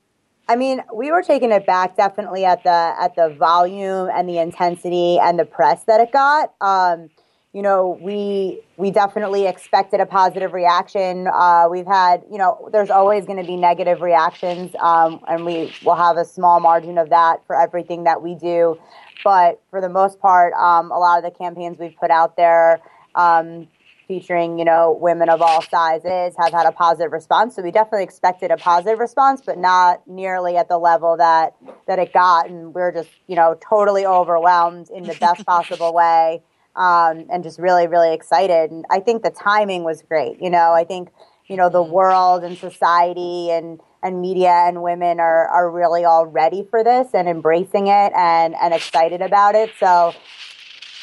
I 0.51 0.58
mean, 0.58 0.84
we 0.93 1.12
were 1.12 1.22
taking 1.22 1.53
it 1.53 1.65
back 1.65 1.96
definitely 1.96 2.43
at 2.43 2.62
the 2.65 2.70
at 3.00 3.15
the 3.15 3.34
volume 3.39 4.10
and 4.13 4.27
the 4.27 4.38
intensity 4.38 5.17
and 5.17 5.39
the 5.39 5.46
press 5.46 5.86
that 5.86 6.01
it 6.01 6.12
got. 6.12 6.53
Um, 6.60 7.10
you 7.53 7.62
know, 7.62 7.98
we 8.01 8.60
we 8.75 8.91
definitely 8.91 9.48
expected 9.48 10.01
a 10.01 10.05
positive 10.05 10.51
reaction. 10.51 11.29
Uh, 11.34 11.67
we've 11.72 11.88
had, 11.88 12.24
you 12.29 12.38
know, 12.38 12.67
there's 12.74 12.89
always 12.89 13.25
going 13.25 13.38
to 13.38 13.48
be 13.48 13.55
negative 13.55 14.01
reactions, 14.01 14.75
um, 14.81 15.22
and 15.29 15.46
we 15.46 15.74
will 15.86 15.96
have 15.96 16.17
a 16.17 16.25
small 16.25 16.60
margin 16.60 16.98
of 16.98 17.12
that 17.12 17.38
for 17.48 17.55
everything 17.55 18.03
that 18.03 18.22
we 18.22 18.36
do. 18.36 18.77
But 19.24 19.62
for 19.70 19.79
the 19.79 19.88
most 19.88 20.20
part, 20.20 20.51
um, 20.55 20.91
a 20.91 21.00
lot 21.00 21.17
of 21.17 21.24
the 21.24 21.31
campaigns 21.31 21.77
we've 21.79 21.96
put 21.98 22.12
out 22.12 22.36
there, 22.36 22.81
um, 23.15 23.70
featuring, 24.12 24.60
you 24.60 24.65
know, 24.65 24.98
women 25.00 25.30
of 25.30 25.41
all 25.41 25.62
sizes 25.62 26.36
have 26.38 26.51
had 26.51 26.65
a 26.65 26.72
positive 26.74 27.13
response. 27.13 27.56
So 27.56 27.62
we 27.62 27.72
definitely 27.72 28.03
expected 28.03 28.51
a 28.51 28.58
positive 28.58 29.00
response, 29.00 29.41
but 29.46 29.58
not 29.58 30.06
nearly 30.06 30.58
at 30.58 30.68
the 30.68 30.77
level 30.77 31.15
that 31.15 31.56
that 31.88 31.98
it 31.98 32.12
got. 32.12 32.50
And 32.50 32.75
we 32.75 32.82
are 32.82 32.91
just, 32.91 33.10
you 33.27 33.38
know, 33.38 33.58
totally 33.65 34.06
overwhelmed 34.06 34.89
in 34.89 35.03
the 35.03 35.15
best 35.15 35.46
possible 35.53 35.94
way. 35.94 36.44
Um, 36.75 37.27
and 37.32 37.41
just 37.41 37.58
really, 37.58 37.88
really 37.88 38.13
excited. 38.13 38.70
And 38.70 38.84
I 38.89 39.00
think 39.00 39.24
the 39.24 39.30
timing 39.30 39.86
was 39.86 40.01
great. 40.01 40.41
You 40.41 40.50
know, 40.50 40.74
I 40.74 40.84
think, 40.84 41.10
you 41.48 41.56
know, 41.56 41.70
the 41.70 41.84
world 41.84 42.44
and 42.44 42.58
society 42.58 43.50
and 43.50 43.80
and 44.03 44.20
media 44.20 44.65
and 44.68 44.82
women 44.84 45.22
are, 45.22 45.48
are 45.48 45.72
really 45.72 46.03
all 46.03 46.25
ready 46.25 46.68
for 46.70 46.84
this 46.84 47.10
and 47.13 47.30
embracing 47.30 47.88
it 47.88 48.12
and, 48.13 48.56
and 48.62 48.74
excited 48.74 49.22
about 49.22 49.56
it. 49.56 49.70
So 49.80 50.13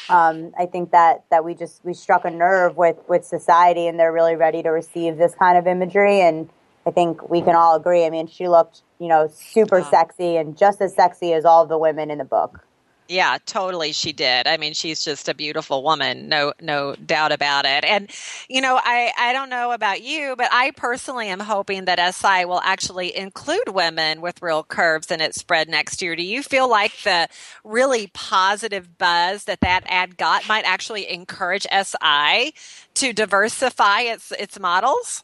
um, 0.09 0.51
I 0.57 0.65
think 0.65 0.91
that 0.91 1.23
that 1.29 1.45
we 1.45 1.53
just 1.55 1.83
we 1.85 1.93
struck 1.93 2.25
a 2.25 2.31
nerve 2.31 2.77
with 2.77 2.97
with 3.07 3.25
society, 3.25 3.87
and 3.87 3.99
they're 3.99 4.13
really 4.13 4.35
ready 4.35 4.63
to 4.63 4.69
receive 4.69 5.17
this 5.17 5.35
kind 5.35 5.57
of 5.57 5.67
imagery. 5.67 6.21
And 6.21 6.49
I 6.85 6.91
think 6.91 7.29
we 7.29 7.41
can 7.41 7.55
all 7.55 7.75
agree. 7.75 8.05
I 8.05 8.09
mean, 8.09 8.27
she 8.27 8.47
looked, 8.47 8.81
you 8.99 9.07
know, 9.07 9.27
super 9.31 9.83
sexy 9.83 10.37
and 10.37 10.57
just 10.57 10.81
as 10.81 10.95
sexy 10.95 11.33
as 11.33 11.45
all 11.45 11.65
the 11.65 11.77
women 11.77 12.09
in 12.09 12.17
the 12.17 12.25
book. 12.25 12.65
Yeah, 13.11 13.39
totally 13.47 13.91
she 13.91 14.13
did. 14.13 14.45
I 14.47 14.57
mean, 14.57 14.75
she's 14.75 15.03
just 15.03 15.27
a 15.27 15.33
beautiful 15.33 15.81
woman, 15.83 16.29
no 16.29 16.53
no 16.61 16.95
doubt 16.95 17.31
about 17.31 17.65
it. 17.65 17.83
And 17.83 18.07
you 18.47 18.61
know, 18.61 18.79
I 18.83 19.11
I 19.17 19.33
don't 19.33 19.49
know 19.49 19.71
about 19.71 20.03
you, 20.03 20.35
but 20.37 20.47
I 20.51 20.69
personally 20.71 21.27
am 21.27 21.39
hoping 21.39 21.85
that 21.85 21.97
SI 22.13 22.45
will 22.45 22.61
actually 22.63 23.17
include 23.17 23.69
women 23.69 24.21
with 24.21 24.43
real 24.43 24.63
curves 24.63 25.09
in 25.09 25.21
its 25.21 25.39
spread 25.39 25.69
next 25.69 26.03
year. 26.03 26.15
Do 26.15 26.21
you 26.21 26.43
feel 26.43 26.69
like 26.69 27.01
the 27.03 27.27
really 27.63 28.11
positive 28.13 28.99
buzz 28.99 29.45
that 29.45 29.61
that 29.61 29.85
ad 29.87 30.15
got 30.15 30.47
might 30.47 30.65
actually 30.65 31.09
encourage 31.09 31.65
SI 31.71 32.53
to 32.93 33.11
diversify 33.11 34.01
its 34.01 34.31
its 34.33 34.59
models? 34.59 35.23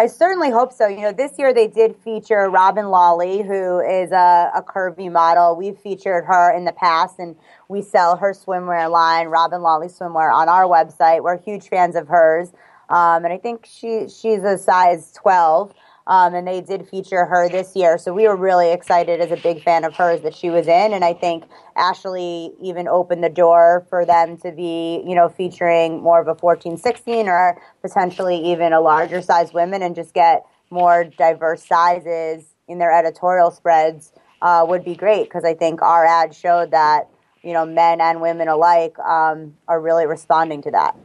I 0.00 0.06
certainly 0.06 0.50
hope 0.50 0.72
so. 0.72 0.86
You 0.86 1.00
know, 1.00 1.12
this 1.12 1.32
year 1.38 1.52
they 1.52 1.66
did 1.66 1.96
feature 1.96 2.48
Robyn 2.48 2.88
Lawley, 2.90 3.42
who 3.42 3.80
is 3.80 4.12
a, 4.12 4.52
a, 4.54 4.62
curvy 4.62 5.10
model. 5.10 5.56
We've 5.56 5.76
featured 5.76 6.24
her 6.24 6.56
in 6.56 6.64
the 6.64 6.72
past, 6.72 7.18
and 7.18 7.34
we 7.68 7.82
sell 7.82 8.16
her 8.16 8.32
swimwear 8.32 8.88
line, 8.88 9.26
Robyn 9.26 9.60
Lawley 9.60 9.88
Swimwear, 9.88 10.32
on 10.32 10.48
our 10.48 10.66
website. 10.66 11.24
We're 11.24 11.36
huge 11.36 11.68
fans 11.68 11.96
of 11.96 12.06
hers, 12.06 12.52
um, 12.88 13.24
and 13.24 13.32
I 13.32 13.38
think 13.38 13.66
she 13.66 14.06
she's 14.08 14.44
a 14.44 14.56
size 14.56 15.12
twelve. 15.12 15.74
Um, 16.08 16.34
and 16.34 16.48
they 16.48 16.62
did 16.62 16.88
feature 16.88 17.26
her 17.26 17.50
this 17.50 17.76
year. 17.76 17.98
So 17.98 18.14
we 18.14 18.26
were 18.26 18.34
really 18.34 18.72
excited 18.72 19.20
as 19.20 19.30
a 19.30 19.36
big 19.36 19.62
fan 19.62 19.84
of 19.84 19.94
hers 19.94 20.22
that 20.22 20.34
she 20.34 20.48
was 20.48 20.66
in. 20.66 20.94
And 20.94 21.04
I 21.04 21.12
think 21.12 21.44
Ashley 21.76 22.52
even 22.62 22.88
opened 22.88 23.22
the 23.22 23.28
door 23.28 23.86
for 23.90 24.06
them 24.06 24.38
to 24.38 24.50
be, 24.50 25.04
you 25.06 25.14
know, 25.14 25.28
featuring 25.28 26.02
more 26.02 26.18
of 26.18 26.26
a 26.26 26.34
14, 26.34 26.78
16 26.78 27.28
or 27.28 27.60
potentially 27.82 28.52
even 28.52 28.72
a 28.72 28.80
larger 28.80 29.20
size 29.20 29.52
women 29.52 29.82
and 29.82 29.94
just 29.94 30.14
get 30.14 30.44
more 30.70 31.04
diverse 31.04 31.64
sizes 31.66 32.54
in 32.68 32.78
their 32.78 32.92
editorial 32.92 33.50
spreads 33.50 34.12
uh, 34.40 34.64
would 34.66 34.84
be 34.84 34.94
great 34.94 35.24
because 35.24 35.44
I 35.44 35.54
think 35.54 35.82
our 35.82 36.06
ad 36.06 36.34
showed 36.34 36.70
that, 36.70 37.08
you 37.42 37.52
know, 37.52 37.66
men 37.66 38.00
and 38.00 38.20
women 38.20 38.48
alike 38.48 38.98
um, 38.98 39.56
are 39.66 39.80
really 39.80 40.06
responding 40.06 40.62
to 40.62 40.70
that. 40.70 40.96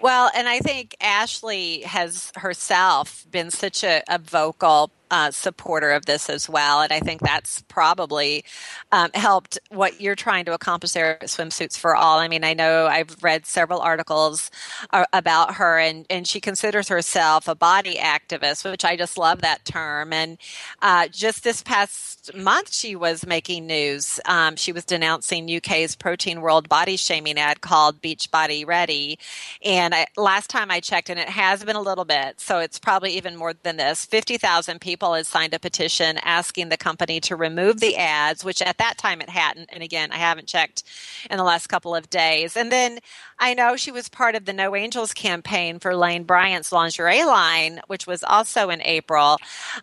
Well, 0.00 0.30
and 0.34 0.48
I 0.48 0.58
think 0.60 0.96
Ashley 1.00 1.82
has 1.82 2.32
herself 2.36 3.26
been 3.30 3.50
such 3.50 3.82
a, 3.82 4.02
a 4.08 4.18
vocal 4.18 4.90
uh, 5.10 5.30
supporter 5.30 5.90
of 5.92 6.06
this 6.06 6.28
as 6.28 6.48
well. 6.48 6.80
And 6.80 6.92
I 6.92 7.00
think 7.00 7.20
that's 7.20 7.62
probably 7.68 8.44
um, 8.92 9.10
helped 9.14 9.58
what 9.70 10.00
you're 10.00 10.16
trying 10.16 10.44
to 10.46 10.52
accomplish 10.52 10.92
there 10.92 11.18
Swimsuits 11.22 11.78
for 11.78 11.94
All. 11.94 12.18
I 12.18 12.28
mean, 12.28 12.44
I 12.44 12.54
know 12.54 12.86
I've 12.86 13.16
read 13.22 13.46
several 13.46 13.80
articles 13.80 14.50
uh, 14.92 15.04
about 15.12 15.54
her, 15.54 15.78
and, 15.78 16.06
and 16.10 16.26
she 16.26 16.40
considers 16.40 16.88
herself 16.88 17.48
a 17.48 17.54
body 17.54 17.96
activist, 17.96 18.68
which 18.68 18.84
I 18.84 18.96
just 18.96 19.16
love 19.16 19.42
that 19.42 19.64
term. 19.64 20.12
And 20.12 20.38
uh, 20.82 21.08
just 21.08 21.44
this 21.44 21.62
past 21.62 22.34
month, 22.34 22.72
she 22.72 22.96
was 22.96 23.26
making 23.26 23.66
news. 23.66 24.18
Um, 24.26 24.56
she 24.56 24.72
was 24.72 24.84
denouncing 24.84 25.54
UK's 25.54 25.94
Protein 25.94 26.40
World 26.40 26.68
body 26.68 26.96
shaming 26.96 27.38
ad 27.38 27.60
called 27.60 28.00
Beach 28.00 28.30
Body 28.30 28.64
Ready. 28.64 29.18
And 29.64 29.94
I, 29.94 30.06
last 30.16 30.50
time 30.50 30.70
I 30.70 30.80
checked, 30.80 31.10
and 31.10 31.20
it 31.20 31.28
has 31.28 31.62
been 31.64 31.76
a 31.76 31.80
little 31.80 32.04
bit, 32.04 32.40
so 32.40 32.58
it's 32.58 32.78
probably 32.78 33.16
even 33.16 33.36
more 33.36 33.52
than 33.52 33.76
this 33.76 34.04
50,000 34.04 34.80
people 34.80 34.95
people 34.96 35.12
had 35.12 35.26
signed 35.26 35.52
a 35.52 35.58
petition 35.58 36.16
asking 36.22 36.70
the 36.70 36.76
company 36.78 37.20
to 37.20 37.36
remove 37.36 37.80
the 37.80 37.98
ads, 37.98 38.42
which 38.42 38.62
at 38.62 38.78
that 38.78 38.96
time 38.96 39.20
it 39.20 39.28
hadn't. 39.28 39.68
And 39.70 39.82
again, 39.82 40.10
I 40.10 40.16
haven't 40.16 40.48
checked 40.48 40.84
in 41.30 41.36
the 41.36 41.44
last 41.44 41.66
couple 41.66 41.94
of 41.94 42.08
days. 42.08 42.56
And 42.56 42.72
then 42.72 43.00
I 43.38 43.52
know 43.52 43.76
she 43.76 43.92
was 43.92 44.08
part 44.08 44.34
of 44.34 44.46
the 44.46 44.54
No 44.54 44.74
Angels 44.74 45.12
campaign 45.12 45.80
for 45.80 45.94
Lane 45.94 46.24
Bryant's 46.24 46.72
lingerie 46.72 47.26
line, 47.26 47.82
which 47.88 48.06
was 48.06 48.24
also 48.24 48.70
in 48.70 48.80
April. 48.80 49.36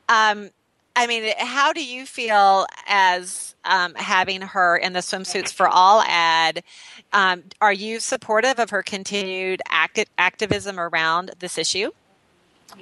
Um, 0.09 0.49
I 0.95 1.05
mean, 1.05 1.31
how 1.37 1.73
do 1.73 1.85
you 1.85 2.07
feel 2.07 2.65
as 2.87 3.53
um, 3.65 3.93
having 3.93 4.41
her 4.41 4.75
in 4.77 4.93
the 4.93 4.99
Swimsuits 5.01 5.53
for 5.53 5.67
All 5.67 6.01
ad? 6.01 6.63
Um, 7.11 7.43
are 7.61 7.73
you 7.73 7.99
supportive 7.99 8.57
of 8.57 8.71
her 8.71 8.81
continued 8.81 9.61
act- 9.69 10.09
activism 10.17 10.79
around 10.79 11.31
this 11.37 11.59
issue? 11.59 11.91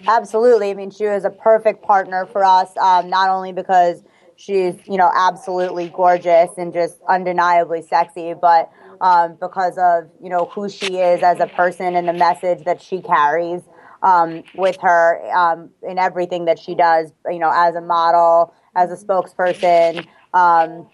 Absolutely. 0.07 0.71
I 0.71 0.74
mean, 0.74 0.91
she 0.91 1.05
was 1.05 1.25
a 1.25 1.29
perfect 1.29 1.83
partner 1.83 2.25
for 2.25 2.43
us, 2.43 2.75
um, 2.77 3.10
not 3.10 3.29
only 3.29 3.53
because 3.53 4.03
she's, 4.36 4.75
you 4.86 4.98
know, 4.98 5.12
absolutely 5.15 5.89
gorgeous 5.89 6.50
and 6.57 6.74
just 6.74 7.00
undeniably 7.07 7.81
sexy, 7.81 8.33
but 8.33 8.71
um, 9.00 9.38
because 9.39 9.77
of, 9.77 10.10
you 10.21 10.29
know, 10.29 10.45
who 10.45 10.69
she 10.69 10.98
is 10.98 11.21
as 11.24 11.39
a 11.39 11.48
person 11.48 11.95
and 11.95 12.07
the 12.07 12.13
message 12.13 12.63
that 12.65 12.81
she 12.81 13.01
carries 13.01 13.62
um, 14.03 14.43
with 14.55 14.77
her 14.81 15.21
um, 15.31 15.69
in 15.88 15.98
everything 16.00 16.45
that 16.45 16.60
she 16.60 16.75
does, 16.75 17.12
you 17.29 17.39
know, 17.39 17.51
as 17.53 17.75
a 17.75 17.81
model, 17.81 18.53
as 18.75 18.91
a 18.91 19.05
spokesperson, 19.05 20.05
um, 20.33 20.88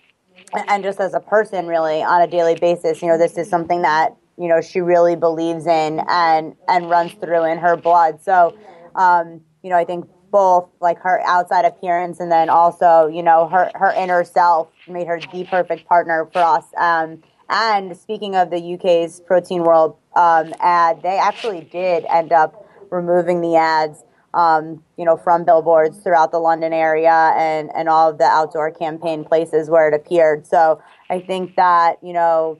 and 0.68 0.84
just 0.84 1.00
as 1.00 1.14
a 1.14 1.20
person, 1.20 1.68
really, 1.68 2.02
on 2.04 2.22
a 2.22 2.28
daily 2.28 2.56
basis. 2.56 3.02
You 3.02 3.10
know, 3.10 3.18
this 3.18 3.38
is 3.38 3.50
something 3.50 3.82
that 3.82 4.16
you 4.38 4.48
know 4.48 4.62
she 4.62 4.80
really 4.82 5.16
believes 5.16 5.66
in 5.66 6.02
and 6.08 6.56
and 6.68 6.90
runs 6.90 7.14
through 7.14 7.46
in 7.46 7.58
her 7.58 7.76
blood. 7.76 8.22
So, 8.22 8.58
um, 8.98 9.42
you 9.64 9.70
know, 9.70 9.78
I 9.78 9.86
think 9.86 10.10
both 10.30 10.68
like 10.82 11.00
her 11.00 11.22
outside 11.26 11.64
appearance 11.64 12.20
and 12.20 12.30
then 12.30 12.50
also 12.50 13.08
you 13.08 13.24
know 13.24 13.48
her 13.48 13.72
her 13.76 13.94
inner 13.94 14.26
self 14.26 14.68
made 14.88 15.08
her 15.08 15.20
the 15.32 15.46
perfect 15.46 15.88
partner 15.88 16.28
for 16.34 16.40
us. 16.40 16.66
Um, 16.76 17.24
and 17.50 17.96
speaking 17.96 18.36
of 18.36 18.50
the 18.50 18.74
UK's 18.74 19.22
Protein 19.22 19.64
World 19.64 19.96
um, 20.16 20.54
ad, 20.60 21.02
they 21.02 21.18
actually 21.18 21.62
did 21.62 22.06
end 22.10 22.34
up 22.34 22.66
removing 22.90 23.42
the 23.42 23.56
ads, 23.56 24.04
um, 24.34 24.84
you 24.98 25.06
know, 25.06 25.16
from 25.16 25.46
billboards 25.46 25.98
throughout 26.00 26.32
the 26.32 26.40
London 26.40 26.74
area 26.74 27.34
and, 27.38 27.70
and 27.74 27.88
all 27.88 28.10
of 28.10 28.18
the 28.18 28.26
outdoor 28.26 28.72
campaign 28.72 29.24
places 29.24 29.70
where 29.70 29.88
it 29.88 29.94
appeared. 29.94 30.46
So 30.46 30.82
I 31.10 31.20
think 31.20 31.56
that, 31.56 31.98
you 32.04 32.14
know, 32.14 32.60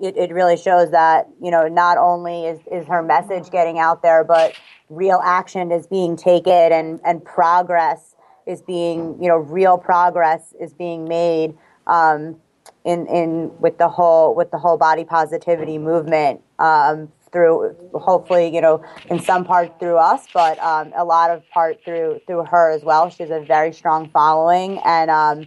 it, 0.00 0.16
it 0.16 0.32
really 0.32 0.56
shows 0.56 0.90
that, 0.90 1.28
you 1.40 1.50
know, 1.50 1.68
not 1.68 1.96
only 1.96 2.44
is, 2.44 2.60
is 2.70 2.86
her 2.88 3.02
message 3.02 3.50
getting 3.50 3.78
out 3.78 4.02
there, 4.02 4.24
but 4.24 4.52
real 4.88 5.20
action 5.24 5.72
is 5.72 5.86
being 5.86 6.16
taken 6.16 6.72
and, 6.72 7.00
and 7.04 7.24
progress 7.24 8.14
is 8.46 8.62
being, 8.62 9.20
you 9.20 9.28
know, 9.28 9.36
real 9.36 9.78
progress 9.78 10.54
is 10.60 10.72
being 10.72 11.04
made. 11.08 11.56
Um, 11.86 12.36
in, 12.84 13.06
in 13.08 13.60
with 13.60 13.78
the 13.78 13.88
whole 13.88 14.34
with 14.34 14.50
the 14.50 14.58
whole 14.58 14.76
body 14.76 15.04
positivity 15.04 15.78
movement 15.78 16.40
um, 16.58 17.10
through 17.32 17.74
hopefully 17.94 18.52
you 18.54 18.60
know 18.60 18.82
in 19.10 19.20
some 19.20 19.44
part 19.44 19.78
through 19.78 19.96
us 19.96 20.26
but 20.32 20.58
um, 20.60 20.92
a 20.96 21.04
lot 21.04 21.30
of 21.30 21.42
part 21.50 21.82
through 21.84 22.20
through 22.26 22.44
her 22.44 22.70
as 22.70 22.82
well 22.84 23.10
she 23.10 23.22
has 23.22 23.30
a 23.30 23.40
very 23.40 23.72
strong 23.72 24.08
following 24.10 24.80
and 24.84 25.10
um, 25.10 25.38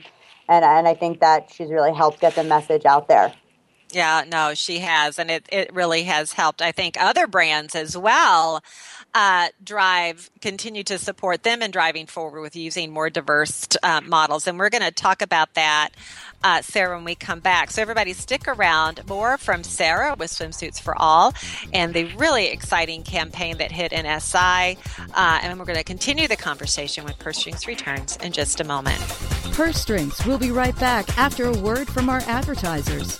and 0.48 0.66
and 0.66 0.88
I 0.88 0.94
think 0.94 1.22
that 1.22 1.52
she's 1.52 1.70
really 1.70 1.94
helped 1.94 2.20
get 2.20 2.36
the 2.36 2.44
message 2.44 2.86
out 2.86 3.08
there 3.08 3.34
yeah 3.92 4.24
no 4.30 4.54
she 4.54 4.80
has 4.80 5.18
and 5.18 5.32
it, 5.32 5.48
it 5.52 5.74
really 5.74 6.04
has 6.04 6.34
helped 6.34 6.62
I 6.62 6.72
think 6.72 7.02
other 7.02 7.26
brands 7.26 7.74
as 7.74 7.98
well 7.98 8.62
uh, 9.14 9.48
drive 9.64 10.30
continue 10.42 10.84
to 10.84 10.98
support 10.98 11.44
them 11.44 11.62
in 11.62 11.72
driving 11.72 12.06
forward 12.06 12.42
with 12.42 12.56
using 12.56 12.92
more 12.92 13.10
diverse 13.10 13.68
uh, 13.84 14.02
models 14.02 14.48
and 14.48 14.60
we're 14.60 14.70
going 14.70 14.84
to 14.84 14.92
talk 14.92 15.22
about 15.22 15.54
that 15.56 15.90
uh, 16.44 16.62
Sarah 16.62 16.96
when 16.96 17.06
we 17.06 17.16
come 17.16 17.40
back. 17.40 17.72
So, 17.72 17.82
everybody, 17.82 18.14
stick 18.14 18.48
around. 18.48 19.08
More 19.08 19.38
from 19.38 19.64
Sarah 19.64 20.16
with 20.18 20.32
Swimsuits 20.32 20.80
for 20.80 21.00
All 21.00 21.34
and 21.74 21.94
the 21.94 22.06
really 22.16 22.48
exciting 22.48 23.04
campaign 23.04 23.58
that 23.58 23.72
hit 23.72 23.92
in 23.92 24.06
SI. 24.20 24.78
Uh, 25.14 25.40
and 25.42 25.60
we're 25.60 25.66
going 25.66 25.78
to 25.78 25.84
continue 25.84 26.28
the 26.28 26.38
conversation 26.38 27.04
with 27.04 27.18
Purse 27.20 27.40
Strings 27.40 27.68
Returns 27.68 28.18
in 28.18 28.32
just 28.32 28.60
a 28.60 28.64
moment. 28.64 29.00
Purse 29.54 29.82
Strings, 29.82 30.26
we'll 30.26 30.38
be 30.38 30.52
right 30.52 30.78
back 30.80 31.18
after 31.18 31.46
a 31.46 31.58
word 31.58 31.88
from 31.88 32.10
our 32.10 32.22
advertisers. 32.22 33.20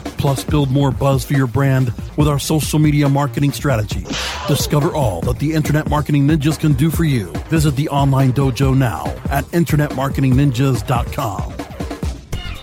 plus 0.21 0.43
build 0.43 0.69
more 0.69 0.91
buzz 0.91 1.25
for 1.25 1.33
your 1.33 1.47
brand 1.47 1.91
with 2.15 2.27
our 2.27 2.37
social 2.37 2.77
media 2.77 3.09
marketing 3.09 3.51
strategy. 3.51 4.05
Discover 4.47 4.93
all 4.93 5.21
that 5.21 5.39
the 5.39 5.53
Internet 5.53 5.89
Marketing 5.89 6.27
Ninjas 6.27 6.59
can 6.59 6.73
do 6.73 6.91
for 6.91 7.03
you. 7.03 7.31
Visit 7.49 7.75
the 7.75 7.89
online 7.89 8.31
dojo 8.31 8.77
now 8.77 9.05
at 9.31 9.45
InternetMarketingNinjas.com. 9.45 11.53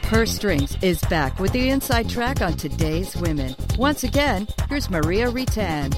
Purse 0.02 0.34
Strings 0.34 0.76
is 0.82 1.00
back 1.10 1.38
with 1.38 1.52
the 1.52 1.68
inside 1.68 2.08
track 2.08 2.40
on 2.40 2.54
today's 2.54 3.14
women. 3.16 3.54
Once 3.76 4.04
again, 4.04 4.48
here's 4.68 4.88
Maria 4.88 5.30
Retan. 5.30 5.92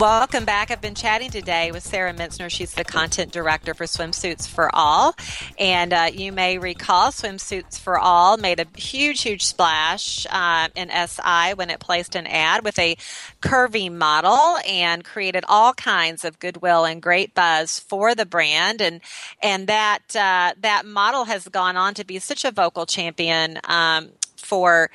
Welcome 0.00 0.44
back. 0.44 0.72
I've 0.72 0.80
been 0.80 0.96
chatting 0.96 1.30
today 1.30 1.70
with 1.70 1.84
Sarah 1.84 2.12
Mintzner. 2.12 2.50
She's 2.50 2.74
the 2.74 2.82
content 2.82 3.30
director 3.30 3.74
for 3.74 3.84
Swimsuits 3.84 4.48
for 4.48 4.68
All. 4.74 5.14
And 5.56 5.92
uh, 5.92 6.10
you 6.12 6.32
may 6.32 6.58
recall 6.58 7.12
Swimsuits 7.12 7.78
for 7.78 7.96
All 7.96 8.36
made 8.36 8.58
a 8.58 8.66
huge, 8.76 9.22
huge 9.22 9.44
splash 9.44 10.26
uh, 10.30 10.66
in 10.74 10.90
SI 10.90 11.54
when 11.54 11.70
it 11.70 11.78
placed 11.78 12.16
an 12.16 12.26
ad 12.26 12.64
with 12.64 12.76
a 12.76 12.96
curvy 13.40 13.90
model 13.90 14.58
and 14.68 15.04
created 15.04 15.44
all 15.46 15.72
kinds 15.74 16.24
of 16.24 16.40
goodwill 16.40 16.84
and 16.84 17.00
great 17.00 17.32
buzz 17.32 17.78
for 17.78 18.16
the 18.16 18.26
brand. 18.26 18.82
And 18.82 19.00
and 19.44 19.68
that 19.68 20.16
uh, 20.16 20.54
that 20.60 20.86
model 20.86 21.26
has 21.26 21.46
gone 21.46 21.76
on 21.76 21.94
to 21.94 22.04
be 22.04 22.18
such 22.18 22.44
a 22.44 22.50
vocal 22.50 22.84
champion 22.84 23.60
um, 23.68 24.08
for 24.36 24.90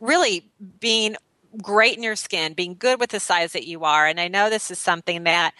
really 0.00 0.44
being 0.80 1.16
great 1.62 1.96
in 1.96 2.02
your 2.02 2.16
skin, 2.16 2.54
being 2.54 2.76
good 2.78 3.00
with 3.00 3.10
the 3.10 3.20
size 3.20 3.52
that 3.52 3.66
you 3.66 3.84
are. 3.84 4.06
And 4.06 4.20
I 4.20 4.28
know 4.28 4.50
this 4.50 4.70
is 4.70 4.78
something 4.78 5.24
that 5.24 5.54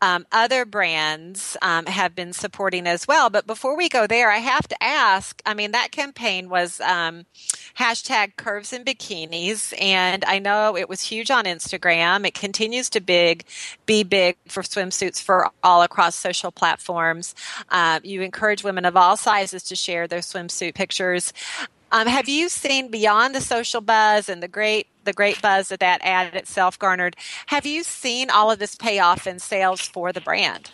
um, 0.00 0.26
other 0.30 0.64
brands 0.64 1.56
um, 1.60 1.86
have 1.86 2.14
been 2.14 2.32
supporting 2.32 2.86
as 2.86 3.08
well. 3.08 3.30
But 3.30 3.46
before 3.46 3.76
we 3.76 3.88
go 3.88 4.06
there, 4.06 4.30
I 4.30 4.38
have 4.38 4.68
to 4.68 4.82
ask 4.82 5.42
I 5.44 5.54
mean, 5.54 5.72
that 5.72 5.90
campaign 5.90 6.48
was 6.48 6.80
um, 6.80 7.26
hashtag 7.76 8.36
curves 8.36 8.72
and 8.72 8.84
bikinis. 8.84 9.74
And 9.80 10.24
I 10.24 10.38
know 10.38 10.76
it 10.76 10.88
was 10.88 11.02
huge 11.02 11.30
on 11.30 11.44
Instagram. 11.44 12.26
It 12.26 12.34
continues 12.34 12.90
to 12.90 13.00
big, 13.00 13.44
be 13.86 14.02
big 14.02 14.36
for 14.46 14.62
swimsuits 14.62 15.22
for 15.22 15.50
all 15.62 15.82
across 15.82 16.14
social 16.14 16.52
platforms. 16.52 17.34
Uh, 17.70 18.00
you 18.02 18.22
encourage 18.22 18.62
women 18.62 18.84
of 18.84 18.96
all 18.96 19.16
sizes 19.16 19.62
to 19.64 19.76
share 19.76 20.06
their 20.06 20.20
swimsuit 20.20 20.74
pictures. 20.74 21.32
Um, 21.90 22.06
have 22.06 22.28
you 22.28 22.48
seen 22.48 22.90
beyond 22.90 23.34
the 23.34 23.40
social 23.40 23.80
buzz 23.80 24.28
and 24.28 24.42
the 24.42 24.48
great 24.48 24.88
the 25.04 25.12
great 25.14 25.40
buzz 25.40 25.68
that 25.68 25.80
that 25.80 26.00
ad 26.02 26.34
itself 26.34 26.78
garnered? 26.78 27.16
Have 27.46 27.64
you 27.64 27.82
seen 27.82 28.28
all 28.28 28.50
of 28.50 28.58
this 28.58 28.74
payoff 28.74 29.26
in 29.26 29.38
sales 29.38 29.80
for 29.80 30.12
the 30.12 30.20
brand? 30.20 30.72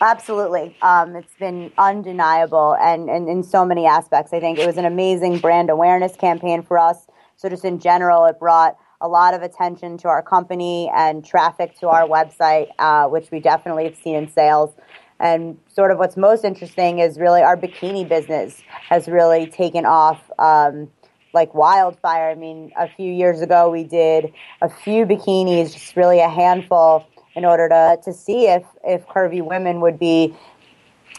Absolutely. 0.00 0.74
Um, 0.82 1.14
it's 1.14 1.34
been 1.38 1.70
undeniable 1.78 2.74
and, 2.80 3.08
and 3.08 3.28
in 3.28 3.44
so 3.44 3.64
many 3.64 3.86
aspects. 3.86 4.32
I 4.32 4.40
think 4.40 4.58
it 4.58 4.66
was 4.66 4.78
an 4.78 4.84
amazing 4.86 5.38
brand 5.38 5.70
awareness 5.70 6.16
campaign 6.16 6.62
for 6.62 6.78
us. 6.78 7.06
So, 7.36 7.48
just 7.48 7.64
in 7.64 7.78
general, 7.78 8.24
it 8.24 8.38
brought 8.38 8.76
a 9.00 9.08
lot 9.08 9.34
of 9.34 9.42
attention 9.42 9.98
to 9.98 10.08
our 10.08 10.22
company 10.22 10.90
and 10.94 11.24
traffic 11.24 11.78
to 11.80 11.88
our 11.88 12.08
website, 12.08 12.68
uh, 12.78 13.06
which 13.08 13.30
we 13.30 13.38
definitely 13.38 13.84
have 13.84 13.96
seen 13.96 14.16
in 14.16 14.28
sales. 14.28 14.74
And 15.22 15.56
sort 15.68 15.92
of 15.92 15.98
what's 15.98 16.16
most 16.16 16.44
interesting 16.44 16.98
is 16.98 17.18
really 17.18 17.42
our 17.42 17.56
bikini 17.56 18.06
business 18.06 18.60
has 18.88 19.06
really 19.06 19.46
taken 19.46 19.86
off 19.86 20.20
um, 20.40 20.88
like 21.32 21.54
wildfire. 21.54 22.28
I 22.28 22.34
mean, 22.34 22.72
a 22.76 22.88
few 22.88 23.10
years 23.10 23.40
ago 23.40 23.70
we 23.70 23.84
did 23.84 24.32
a 24.60 24.68
few 24.68 25.06
bikinis, 25.06 25.72
just 25.72 25.96
really 25.96 26.18
a 26.18 26.28
handful, 26.28 27.06
in 27.34 27.44
order 27.44 27.68
to 27.68 27.98
to 28.04 28.12
see 28.12 28.48
if 28.48 28.64
if 28.84 29.06
curvy 29.06 29.40
women 29.40 29.80
would 29.80 29.98
be 29.98 30.34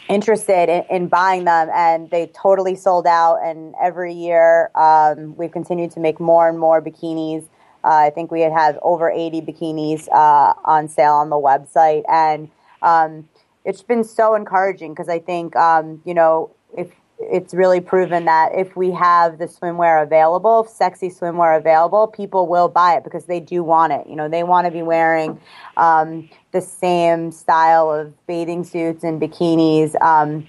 interested 0.08 0.68
in, 0.68 0.84
in 0.90 1.08
buying 1.08 1.44
them, 1.44 1.70
and 1.74 2.10
they 2.10 2.26
totally 2.26 2.76
sold 2.76 3.06
out. 3.06 3.38
And 3.42 3.74
every 3.82 4.12
year 4.12 4.70
um, 4.74 5.34
we've 5.36 5.50
continued 5.50 5.92
to 5.92 6.00
make 6.00 6.20
more 6.20 6.48
and 6.48 6.58
more 6.58 6.82
bikinis. 6.82 7.44
Uh, 7.82 8.06
I 8.06 8.10
think 8.10 8.30
we 8.30 8.42
had 8.42 8.52
had 8.52 8.78
over 8.82 9.10
80 9.10 9.40
bikinis 9.42 10.08
uh, 10.08 10.54
on 10.64 10.88
sale 10.88 11.14
on 11.14 11.30
the 11.30 11.36
website, 11.36 12.02
and 12.08 12.50
um, 12.82 13.28
it's 13.64 13.82
been 13.82 14.04
so 14.04 14.34
encouraging 14.34 14.92
because 14.92 15.08
I 15.08 15.18
think 15.18 15.56
um, 15.56 16.02
you 16.04 16.14
know 16.14 16.54
if 16.76 16.90
it's 17.18 17.54
really 17.54 17.80
proven 17.80 18.24
that 18.24 18.50
if 18.54 18.76
we 18.76 18.90
have 18.90 19.38
the 19.38 19.46
swimwear 19.46 20.02
available, 20.02 20.64
sexy 20.64 21.08
swimwear 21.08 21.56
available, 21.56 22.08
people 22.08 22.46
will 22.46 22.68
buy 22.68 22.96
it 22.96 23.04
because 23.04 23.26
they 23.26 23.40
do 23.40 23.62
want 23.62 23.92
it. 23.92 24.06
You 24.08 24.16
know, 24.16 24.28
they 24.28 24.42
want 24.42 24.66
to 24.66 24.70
be 24.70 24.82
wearing 24.82 25.40
um, 25.76 26.28
the 26.52 26.60
same 26.60 27.30
style 27.30 27.90
of 27.90 28.14
bathing 28.26 28.64
suits 28.64 29.04
and 29.04 29.20
bikinis 29.20 30.00
um, 30.02 30.48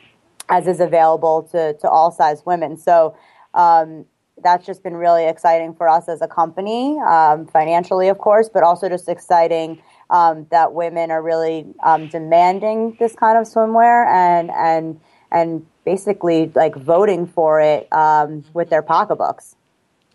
as 0.50 0.68
is 0.68 0.80
available 0.80 1.44
to, 1.52 1.74
to 1.74 1.90
all 1.90 2.12
size 2.12 2.44
women. 2.46 2.78
So 2.78 3.16
um, 3.54 4.06
that's 4.44 4.66
just 4.66 4.84
been 4.84 4.96
really 4.96 5.26
exciting 5.26 5.74
for 5.76 5.88
us 5.88 6.10
as 6.10 6.22
a 6.22 6.28
company, 6.28 7.00
um, 7.00 7.46
financially, 7.48 8.10
of 8.10 8.18
course, 8.18 8.50
but 8.50 8.64
also 8.64 8.90
just 8.90 9.08
exciting 9.08 9.82
um, 10.10 10.48
that 10.52 10.74
women 10.74 11.12
are 11.12 11.22
really 11.22 11.66
um, 11.84 12.08
demanding 12.08 12.96
this 13.00 13.16
kind 13.16 13.38
of 13.38 13.46
swimwear 13.46 14.08
and 14.08 14.52
and 14.52 15.00
and 15.32 15.66
basically 15.84 16.52
like 16.56 16.76
voting 16.76 17.28
for 17.28 17.60
it 17.62 17.92
um, 17.94 18.44
with 18.54 18.70
their 18.70 18.82
pocketbooks. 18.82 19.56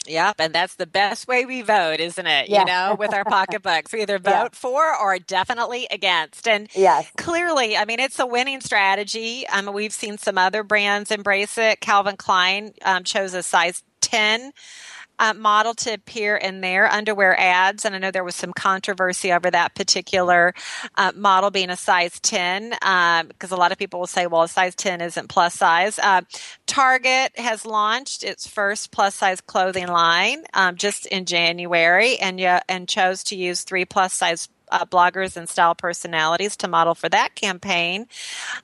Yep, 0.07 0.37
and 0.39 0.55
that's 0.55 0.75
the 0.77 0.87
best 0.87 1.29
way 1.29 1.45
we 1.45 1.63
vote, 1.63 2.01
isn't 2.01 2.27
it? 2.27 2.49
Yeah. 2.49 2.61
You 2.61 2.65
know, 2.65 2.97
with 2.99 3.13
our 3.13 3.25
pocketbooks, 3.25 3.93
we 3.93 4.03
either 4.03 4.19
vote 4.21 4.31
yeah. 4.31 4.49
for 4.53 4.97
or 4.97 5.19
definitely 5.19 5.87
against. 5.91 6.49
And 6.49 6.69
yes. 6.75 7.11
clearly, 7.17 7.77
I 7.77 7.85
mean, 7.85 8.01
it's 8.01 8.19
a 8.19 8.27
winning 8.27 8.61
strategy. 8.61 9.47
Um, 9.49 9.73
we've 9.73 9.93
seen 9.93 10.19
some 10.19 10.39
other 10.39 10.63
brands 10.63 11.11
embrace 11.11 11.59
it. 11.59 11.81
Calvin 11.81 12.17
Klein 12.17 12.73
um, 12.85 13.05
chose 13.05 13.35
a 13.35 13.43
size 13.43 13.83
10 14.01 14.53
uh, 15.21 15.35
model 15.35 15.75
to 15.75 15.93
appear 15.93 16.37
in 16.37 16.63
their 16.63 16.91
underwear 16.91 17.39
ads. 17.39 17.85
And 17.85 17.95
I 17.95 17.99
know 17.99 18.11
there 18.11 18.25
was 18.25 18.35
some 18.35 18.53
controversy 18.53 19.33
over 19.33 19.51
that 19.51 19.75
particular 19.75 20.55
uh, 20.97 21.13
model 21.15 21.51
being 21.51 21.71
a 21.71 21.77
size 21.77 22.19
10, 22.21 22.71
because 22.71 23.53
um, 23.53 23.53
a 23.53 23.57
lot 23.57 23.71
of 23.71 23.79
people 23.79 24.01
will 24.01 24.07
say, 24.07 24.27
well, 24.27 24.43
a 24.43 24.49
size 24.49 24.75
10 24.75 25.03
isn't 25.03 25.29
plus 25.29 25.55
size. 25.55 25.99
Uh, 25.99 26.23
Target 26.67 27.39
has 27.39 27.67
launched 27.67 28.25
its 28.25 28.49
first 28.49 28.91
plus 28.91 29.15
size 29.15 29.41
clothing 29.43 29.89
line 29.89 30.43
um, 30.55 30.75
just 30.77 31.07
in 31.07 31.27
January 31.27 32.17
and, 32.17 32.41
and 32.69 32.89
chose 32.89 33.23
to 33.25 33.37
use 33.37 33.63
three 33.63 33.85
plus 33.85 34.15
size 34.15 34.49
uh, 34.73 34.87
bloggers 34.87 35.37
and 35.37 35.49
style 35.49 35.75
personalities 35.75 36.57
to 36.57 36.69
model 36.69 36.95
for 36.95 37.09
that 37.09 37.35
campaign. 37.35 38.03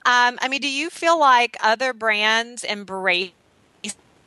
Um, 0.05 0.39
I 0.41 0.47
mean, 0.49 0.61
do 0.61 0.69
you 0.69 0.89
feel 0.89 1.19
like 1.19 1.57
other 1.59 1.93
brands 1.93 2.63
embrace 2.63 3.31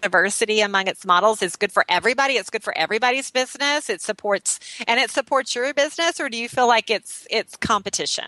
diversity 0.01 0.61
among 0.61 0.87
its 0.87 1.05
models 1.05 1.43
is 1.43 1.57
good 1.57 1.73
for 1.73 1.85
everybody. 1.89 2.35
It's 2.35 2.51
good 2.51 2.63
for 2.63 2.77
everybody's 2.77 3.31
business. 3.31 3.89
It 3.91 4.01
supports 4.01 4.61
and 4.87 5.01
it 5.01 5.11
supports 5.11 5.55
your 5.55 5.73
business 5.75 6.21
or 6.21 6.29
do 6.29 6.37
you 6.37 6.49
feel 6.49 6.67
like 6.67 6.91
it's 6.91 7.27
it's 7.31 7.57
competition? 7.57 8.27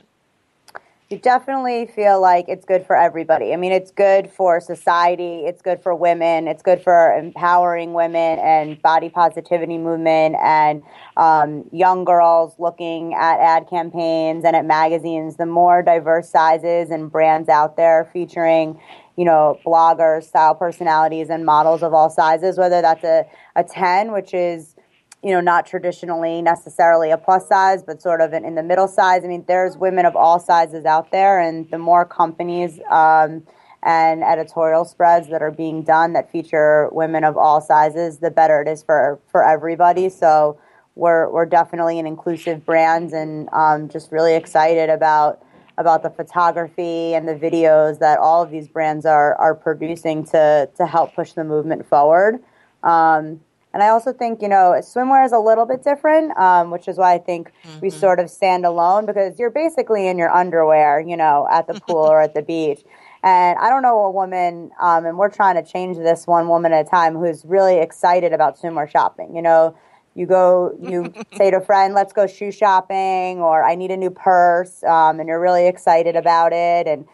You 1.12 1.18
definitely 1.18 1.84
feel 1.94 2.22
like 2.22 2.46
it's 2.48 2.64
good 2.64 2.86
for 2.86 2.96
everybody. 2.96 3.52
I 3.52 3.56
mean, 3.56 3.70
it's 3.70 3.90
good 3.90 4.30
for 4.30 4.62
society, 4.62 5.40
it's 5.44 5.60
good 5.60 5.82
for 5.82 5.94
women, 5.94 6.48
it's 6.48 6.62
good 6.62 6.82
for 6.82 7.14
empowering 7.14 7.92
women 7.92 8.38
and 8.38 8.80
body 8.80 9.10
positivity 9.10 9.76
movement 9.76 10.36
and 10.40 10.82
um, 11.18 11.68
young 11.70 12.04
girls 12.06 12.54
looking 12.58 13.12
at 13.12 13.38
ad 13.40 13.68
campaigns 13.68 14.46
and 14.46 14.56
at 14.56 14.64
magazines. 14.64 15.36
The 15.36 15.44
more 15.44 15.82
diverse 15.82 16.30
sizes 16.30 16.88
and 16.88 17.12
brands 17.12 17.50
out 17.50 17.76
there 17.76 18.08
featuring 18.10 18.80
you 19.16 19.24
know, 19.24 19.58
bloggers, 19.64 20.24
style 20.24 20.54
personalities, 20.54 21.28
and 21.30 21.44
models 21.44 21.82
of 21.82 21.92
all 21.92 22.10
sizes, 22.10 22.56
whether 22.58 22.80
that's 22.80 23.04
a, 23.04 23.26
a 23.56 23.64
10, 23.64 24.12
which 24.12 24.32
is, 24.32 24.74
you 25.22 25.30
know, 25.30 25.40
not 25.40 25.66
traditionally 25.66 26.42
necessarily 26.42 27.10
a 27.10 27.18
plus 27.18 27.48
size, 27.48 27.82
but 27.82 28.00
sort 28.00 28.20
of 28.20 28.32
in, 28.32 28.44
in 28.44 28.54
the 28.54 28.62
middle 28.62 28.88
size. 28.88 29.22
I 29.24 29.28
mean, 29.28 29.44
there's 29.46 29.76
women 29.76 30.06
of 30.06 30.16
all 30.16 30.40
sizes 30.40 30.84
out 30.84 31.12
there, 31.12 31.40
and 31.40 31.70
the 31.70 31.78
more 31.78 32.04
companies 32.04 32.80
um, 32.90 33.42
and 33.82 34.22
editorial 34.22 34.84
spreads 34.84 35.28
that 35.28 35.42
are 35.42 35.50
being 35.50 35.82
done 35.82 36.12
that 36.12 36.30
feature 36.30 36.88
women 36.92 37.24
of 37.24 37.36
all 37.36 37.60
sizes, 37.60 38.18
the 38.18 38.30
better 38.30 38.62
it 38.62 38.68
is 38.68 38.82
for, 38.82 39.20
for 39.30 39.44
everybody. 39.44 40.08
So 40.08 40.58
we're, 40.94 41.28
we're 41.30 41.46
definitely 41.46 41.98
an 41.98 42.06
inclusive 42.06 42.64
brand 42.64 43.12
and 43.12 43.48
um, 43.52 43.88
just 43.88 44.12
really 44.12 44.34
excited 44.34 44.88
about 44.88 45.42
about 45.78 46.02
the 46.02 46.10
photography 46.10 47.14
and 47.14 47.26
the 47.26 47.34
videos 47.34 47.98
that 47.98 48.18
all 48.18 48.42
of 48.42 48.50
these 48.50 48.68
brands 48.68 49.06
are 49.06 49.34
are 49.36 49.54
producing 49.54 50.24
to 50.24 50.68
to 50.76 50.86
help 50.86 51.14
push 51.14 51.32
the 51.32 51.44
movement 51.44 51.86
forward. 51.86 52.42
Um, 52.82 53.40
and 53.74 53.82
I 53.82 53.88
also 53.88 54.12
think 54.12 54.42
you 54.42 54.48
know 54.48 54.74
swimwear 54.80 55.24
is 55.24 55.32
a 55.32 55.38
little 55.38 55.64
bit 55.64 55.82
different, 55.82 56.36
um, 56.36 56.70
which 56.70 56.88
is 56.88 56.98
why 56.98 57.14
I 57.14 57.18
think 57.18 57.50
mm-hmm. 57.64 57.80
we 57.80 57.90
sort 57.90 58.20
of 58.20 58.28
stand 58.28 58.66
alone 58.66 59.06
because 59.06 59.38
you're 59.38 59.50
basically 59.50 60.06
in 60.08 60.18
your 60.18 60.30
underwear, 60.30 61.00
you 61.00 61.16
know, 61.16 61.48
at 61.50 61.66
the 61.66 61.80
pool 61.80 61.96
or 61.96 62.20
at 62.20 62.34
the 62.34 62.42
beach. 62.42 62.82
And 63.24 63.56
I 63.58 63.68
don't 63.68 63.82
know 63.82 64.00
a 64.00 64.10
woman, 64.10 64.72
um, 64.80 65.06
and 65.06 65.16
we're 65.16 65.30
trying 65.30 65.54
to 65.54 65.62
change 65.62 65.96
this 65.96 66.26
one 66.26 66.48
woman 66.48 66.72
at 66.72 66.86
a 66.86 66.88
time 66.88 67.14
who's 67.14 67.44
really 67.44 67.78
excited 67.78 68.32
about 68.32 68.58
swimwear 68.58 68.90
shopping. 68.90 69.34
You 69.34 69.42
know, 69.42 69.76
you 70.14 70.26
go 70.26 70.76
you 70.80 71.12
say 71.36 71.50
to 71.50 71.58
a 71.58 71.60
friend 71.60 71.94
let's 71.94 72.12
go 72.12 72.26
shoe 72.26 72.50
shopping 72.50 73.38
or 73.38 73.64
i 73.64 73.74
need 73.74 73.90
a 73.90 73.96
new 73.96 74.10
purse 74.10 74.82
um, 74.84 75.20
and 75.20 75.28
you're 75.28 75.40
really 75.40 75.66
excited 75.66 76.16
about 76.16 76.52
it. 76.52 76.86
And 76.86 77.06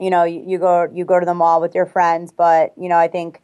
you 0.00 0.10
know 0.10 0.24
you, 0.24 0.42
you, 0.46 0.58
go 0.58 0.88
you 0.92 1.04
go 1.04 1.20
to 1.20 1.26
the 1.26 1.34
mall 1.34 1.60
with 1.60 1.74
your 1.74 1.86
friends 1.86 2.32
but 2.32 2.72
you 2.76 2.88
know 2.88 2.96
i 2.96 3.06
think 3.06 3.40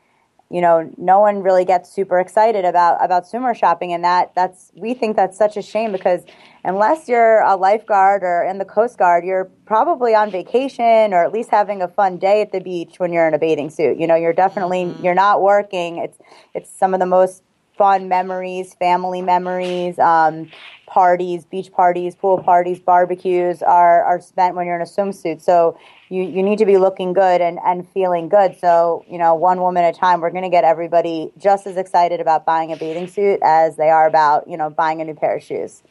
you 0.51 0.63
know 0.63 0.91
no 0.97 1.21
one 1.21 1.43
really 1.43 1.65
gets 1.65 1.93
super 1.93 2.19
excited 2.19 2.65
about 2.65 3.05
about 3.05 3.25
swimwear 3.25 3.55
shopping. 3.55 3.93
And 3.93 4.03
that 4.05 4.35
that's 4.35 4.73
we 4.75 4.95
think 4.95 5.17
that's 5.17 5.37
such 5.37 5.57
a 5.57 5.63
shame 5.63 5.93
because 5.93 6.25
unless 6.65 7.09
you're 7.09 7.41
a 7.43 7.57
lifeguard 7.57 8.23
or 8.23 8.45
in 8.45 8.59
the 8.59 8.65
coast 8.65 8.99
guard 8.99 9.25
you're 9.25 9.45
probably 9.67 10.15
on 10.15 10.31
vacation 10.31 11.13
or 11.13 11.23
at 11.23 11.33
least 11.33 11.51
having 11.51 11.83
a 11.83 11.89
fun 11.89 12.17
day 12.17 12.41
at 12.41 12.53
the 12.53 12.61
beach 12.61 12.99
when 12.99 13.13
you're 13.13 13.29
in 13.29 13.35
a 13.35 13.39
bathing 13.39 13.69
suit. 13.69 13.99
You 13.99 14.07
know 14.07 14.15
you're 14.15 14.33
definitely 14.33 14.85
mm-hmm. 14.85 15.05
you're 15.05 15.15
not 15.15 15.43
working. 15.43 15.99
It's 15.99 16.19
it's 16.55 16.71
some 16.71 16.95
of 16.95 17.01
the 17.01 17.07
most 17.07 17.43
fun 17.79 18.09
memories, 18.09 18.75
family 18.75 19.23
memories, 19.23 19.99
um, 19.99 20.51
parties, 20.87 21.45
beach 21.45 21.71
parties, 21.73 22.15
pool 22.15 22.43
parties, 22.43 22.81
barbecues 22.81 23.63
are, 23.63 24.03
are 24.05 24.21
spent 24.21 24.57
when 24.57 24.67
you're 24.67 24.77
in 24.77 24.83
a 24.83 24.85
swimsuit. 24.85 25.41
So 25.41 25.79
you, 26.09 26.23
you 26.23 26.43
need 26.43 26.59
to 26.59 26.67
be 26.67 26.77
looking 26.79 27.13
good 27.13 27.41
and, 27.41 27.59
and 27.65 27.89
feeling 27.91 28.29
good. 28.29 28.59
So, 28.59 29.05
you 29.09 29.19
know, 29.19 29.35
one 29.35 29.61
woman 29.61 29.85
at 29.85 29.95
a 29.95 29.99
time, 29.99 30.21
we're 30.21 30.31
going 30.31 30.45
to 30.45 30.51
get 30.51 30.65
everybody 30.65 31.31
just 31.39 31.67
as 31.67 31.77
excited 31.77 32.21
about 32.21 32.45
buying 32.45 32.73
a 32.73 32.77
bathing 32.77 33.07
suit 33.07 33.41
as 33.43 33.77
they 33.77 33.91
are 33.91 34.07
about, 34.07 34.49
you 34.49 34.57
know, 34.57 34.71
buying 34.71 35.01
a 35.01 35.05
new 35.05 35.15
pair 35.15 35.37
of 35.37 35.43
shoes. 35.43 35.83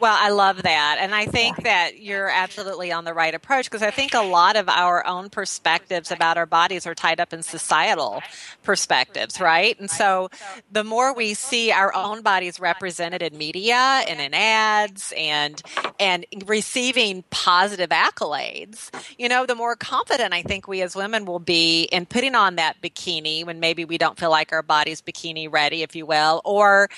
Well, 0.00 0.16
I 0.18 0.30
love 0.30 0.62
that. 0.62 0.98
And 1.00 1.14
I 1.14 1.26
think 1.26 1.62
that 1.62 2.00
you're 2.00 2.28
absolutely 2.28 2.92
on 2.92 3.04
the 3.04 3.14
right 3.14 3.34
approach 3.34 3.66
because 3.66 3.82
I 3.82 3.90
think 3.90 4.14
a 4.14 4.22
lot 4.22 4.56
of 4.56 4.68
our 4.68 5.06
own 5.06 5.30
perspectives 5.30 6.10
about 6.10 6.36
our 6.36 6.46
bodies 6.46 6.86
are 6.86 6.94
tied 6.94 7.20
up 7.20 7.32
in 7.32 7.42
societal 7.42 8.22
perspectives, 8.62 9.40
right? 9.40 9.78
And 9.78 9.90
so 9.90 10.30
the 10.70 10.84
more 10.84 11.14
we 11.14 11.34
see 11.34 11.70
our 11.70 11.94
own 11.94 12.22
bodies 12.22 12.60
represented 12.60 13.22
in 13.22 13.38
media 13.38 13.76
and 13.76 14.20
in 14.20 14.34
ads 14.34 15.12
and 15.16 15.62
and 16.00 16.26
receiving 16.46 17.24
positive 17.30 17.90
accolades, 17.90 18.90
you 19.18 19.28
know, 19.28 19.46
the 19.46 19.54
more 19.54 19.76
confident 19.76 20.34
I 20.34 20.42
think 20.42 20.66
we 20.66 20.82
as 20.82 20.96
women 20.96 21.24
will 21.24 21.38
be 21.38 21.84
in 21.84 22.06
putting 22.06 22.34
on 22.34 22.56
that 22.56 22.80
bikini 22.82 23.44
when 23.46 23.60
maybe 23.60 23.84
we 23.84 23.98
don't 23.98 24.18
feel 24.18 24.30
like 24.30 24.52
our 24.52 24.62
body's 24.62 25.00
bikini 25.00 25.50
ready, 25.50 25.82
if 25.82 25.94
you 25.94 26.04
will, 26.06 26.42
or 26.44 26.88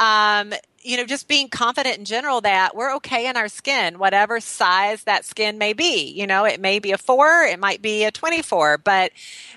um, 0.00 0.52
you 0.86 0.96
know, 0.96 1.04
just 1.04 1.26
being 1.26 1.48
confident 1.48 1.98
in 1.98 2.04
general 2.04 2.40
that 2.42 2.76
we're 2.76 2.94
okay 2.94 3.28
in 3.28 3.36
our 3.36 3.48
skin, 3.48 3.98
whatever 3.98 4.38
size 4.38 5.02
that 5.02 5.24
skin 5.24 5.58
may 5.58 5.72
be. 5.72 6.12
You 6.12 6.28
know, 6.28 6.44
it 6.44 6.60
may 6.60 6.78
be 6.78 6.92
a 6.92 6.98
four, 6.98 7.42
it 7.42 7.58
might 7.58 7.82
be 7.82 8.04
a 8.04 8.12
24, 8.12 8.78
but 8.78 9.10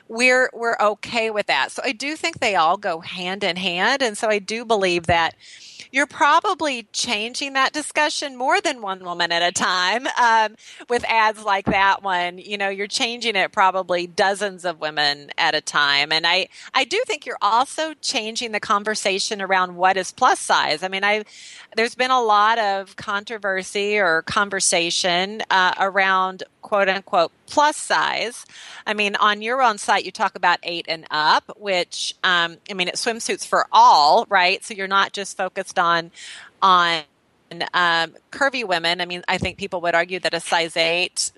we're, 0.08 0.50
we're 0.54 0.78
okay 0.80 1.30
with 1.30 1.46
that. 1.46 1.72
So 1.72 1.84
I 1.86 1.92
do 1.92 2.16
think 2.16 2.40
they 2.40 2.56
all 2.56 2.78
go 2.78 3.00
hand 3.00 3.44
in 3.44 3.58
hand. 3.58 4.02
And 4.02 4.18
so 4.18 4.28
I 4.28 4.40
do 4.40 4.66
believe 4.66 5.06
that, 5.06 5.36
you're 5.92 6.08
probably 6.08 6.88
changing 6.94 7.54
that 7.54 7.74
discussion 7.74 8.36
more 8.36 8.62
than 8.62 8.82
one 8.82 9.04
woman 9.04 9.32
at 9.32 9.42
a 9.42 9.52
time 9.52 10.08
um, 10.20 10.56
with 10.90 11.04
ads 11.08 11.44
like 11.44 11.66
that 11.66 12.04
one. 12.04 12.38
You 12.38 12.58
know, 12.58 12.70
you're 12.70 12.88
changing 12.88 13.36
it 13.36 13.52
probably 13.52 14.08
dozens 14.08 14.66
of 14.66 14.80
women 14.80 15.32
at 15.38 15.56
a 15.56 15.62
time, 15.62 16.12
and 16.12 16.26
I 16.26 16.50
I 16.74 16.86
do 16.86 17.02
think 17.06 17.26
you're 17.26 17.38
also 17.42 17.94
changing 18.02 18.52
the 18.52 18.60
conversation 18.60 19.42
around 19.42 19.76
what 19.76 19.98
is 19.98 20.12
plus 20.12 20.40
size. 20.40 20.84
I 20.84 20.88
mean, 20.88 21.04
I 21.04 21.24
there's 21.76 21.96
been 21.96 22.12
a 22.12 22.22
lot 22.22 22.58
of 22.60 22.96
controversy 22.96 23.98
or 24.00 24.24
conversation 24.24 25.42
uh, 25.50 25.74
around 25.80 26.44
quote 26.62 26.90
unquote 26.90 27.32
plus 27.50 27.78
size. 27.78 28.46
I 28.86 28.94
mean, 28.94 29.16
on 29.16 29.42
your 29.42 29.62
own 29.62 29.78
site, 29.78 30.06
you 30.06 30.12
talk 30.12 30.36
about 30.36 30.60
eight 30.64 30.86
and 30.88 31.06
up, 31.12 31.58
which 31.58 32.16
um, 32.24 32.58
I 32.70 32.74
mean, 32.74 32.88
it's 32.88 33.04
swimsuits 33.04 33.46
for 33.46 33.66
all, 33.72 34.26
right? 34.30 34.64
So 34.64 34.74
you're 34.74 34.88
not 34.88 35.14
just 35.14 35.36
focused 35.36 35.80
on 35.80 36.12
on 36.62 37.02
um, 37.74 38.14
curvy 38.32 38.66
women. 38.68 39.02
I 39.02 39.06
mean, 39.06 39.24
I 39.28 39.38
think 39.38 39.58
people 39.58 39.82
would 39.82 39.96
argue 39.96 40.20
that 40.20 40.34
a 40.34 40.40
size 40.40 40.78
eight 40.78 41.32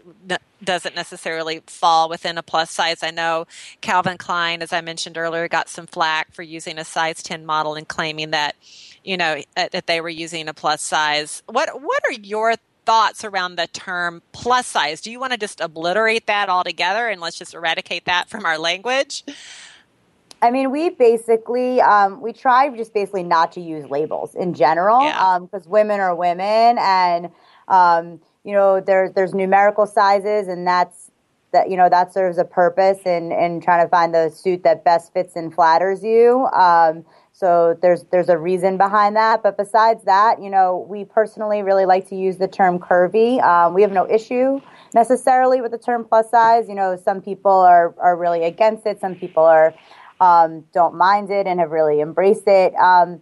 doesn't 0.63 0.95
necessarily 0.95 1.61
fall 1.67 2.09
within 2.09 2.37
a 2.37 2.43
plus 2.43 2.71
size. 2.71 3.03
I 3.03 3.11
know 3.11 3.47
Calvin 3.81 4.17
Klein, 4.17 4.61
as 4.61 4.73
I 4.73 4.81
mentioned 4.81 5.17
earlier, 5.17 5.47
got 5.47 5.69
some 5.69 5.87
flack 5.87 6.33
for 6.33 6.43
using 6.43 6.77
a 6.77 6.85
size 6.85 7.23
10 7.23 7.45
model 7.45 7.75
and 7.75 7.87
claiming 7.87 8.31
that, 8.31 8.55
you 9.03 9.17
know, 9.17 9.41
that 9.55 9.87
they 9.87 10.01
were 10.01 10.09
using 10.09 10.47
a 10.47 10.53
plus 10.53 10.81
size. 10.81 11.43
What, 11.47 11.81
what 11.81 12.03
are 12.05 12.13
your 12.13 12.55
thoughts 12.85 13.23
around 13.23 13.55
the 13.55 13.67
term 13.67 14.21
plus 14.31 14.67
size? 14.67 15.01
Do 15.01 15.11
you 15.11 15.19
want 15.19 15.33
to 15.33 15.37
just 15.37 15.61
obliterate 15.61 16.27
that 16.27 16.49
altogether 16.49 17.07
and 17.07 17.21
let's 17.21 17.37
just 17.37 17.53
eradicate 17.53 18.05
that 18.05 18.29
from 18.29 18.45
our 18.45 18.57
language? 18.57 19.23
I 20.41 20.49
mean, 20.49 20.71
we 20.71 20.89
basically 20.89 21.81
um, 21.81 22.19
we 22.19 22.33
try 22.33 22.69
just 22.75 22.93
basically 22.93 23.23
not 23.23 23.51
to 23.53 23.61
use 23.61 23.89
labels 23.89 24.33
in 24.33 24.53
general 24.53 24.99
because 24.99 25.65
yeah. 25.65 25.67
um, 25.67 25.71
women 25.71 25.99
are 25.99 26.15
women, 26.15 26.77
and 26.79 27.29
um, 27.67 28.19
you 28.43 28.53
know 28.53 28.81
there's 28.81 29.11
there's 29.11 29.35
numerical 29.35 29.85
sizes, 29.85 30.47
and 30.47 30.65
that's 30.65 31.11
that 31.51 31.69
you 31.69 31.77
know 31.77 31.89
that 31.89 32.11
serves 32.11 32.39
a 32.39 32.45
purpose 32.45 32.99
in 33.05 33.31
in 33.31 33.61
trying 33.61 33.85
to 33.85 33.89
find 33.89 34.15
the 34.15 34.29
suit 34.29 34.63
that 34.63 34.83
best 34.83 35.13
fits 35.13 35.35
and 35.35 35.53
flatters 35.53 36.03
you. 36.03 36.47
Um, 36.53 37.05
so 37.33 37.77
there's 37.81 38.03
there's 38.11 38.29
a 38.29 38.37
reason 38.37 38.77
behind 38.77 39.15
that. 39.15 39.41
But 39.41 39.57
besides 39.57 40.03
that, 40.05 40.41
you 40.41 40.49
know, 40.49 40.85
we 40.87 41.05
personally 41.05 41.63
really 41.63 41.85
like 41.85 42.09
to 42.09 42.15
use 42.15 42.37
the 42.37 42.47
term 42.47 42.79
curvy. 42.79 43.41
Um, 43.41 43.73
we 43.73 43.81
have 43.81 43.91
no 43.91 44.09
issue 44.09 44.59
necessarily 44.93 45.61
with 45.61 45.71
the 45.71 45.77
term 45.77 46.05
plus 46.05 46.29
size. 46.29 46.67
You 46.67 46.75
know, 46.75 46.95
some 46.95 47.21
people 47.21 47.51
are 47.51 47.95
are 47.97 48.15
really 48.15 48.43
against 48.43 48.85
it. 48.85 48.99
Some 48.99 49.15
people 49.15 49.43
are 49.43 49.73
um, 50.19 50.65
don't 50.73 50.95
mind 50.95 51.31
it 51.31 51.47
and 51.47 51.59
have 51.59 51.71
really 51.71 51.99
embraced 51.99 52.47
it. 52.47 52.75
Um, 52.75 53.21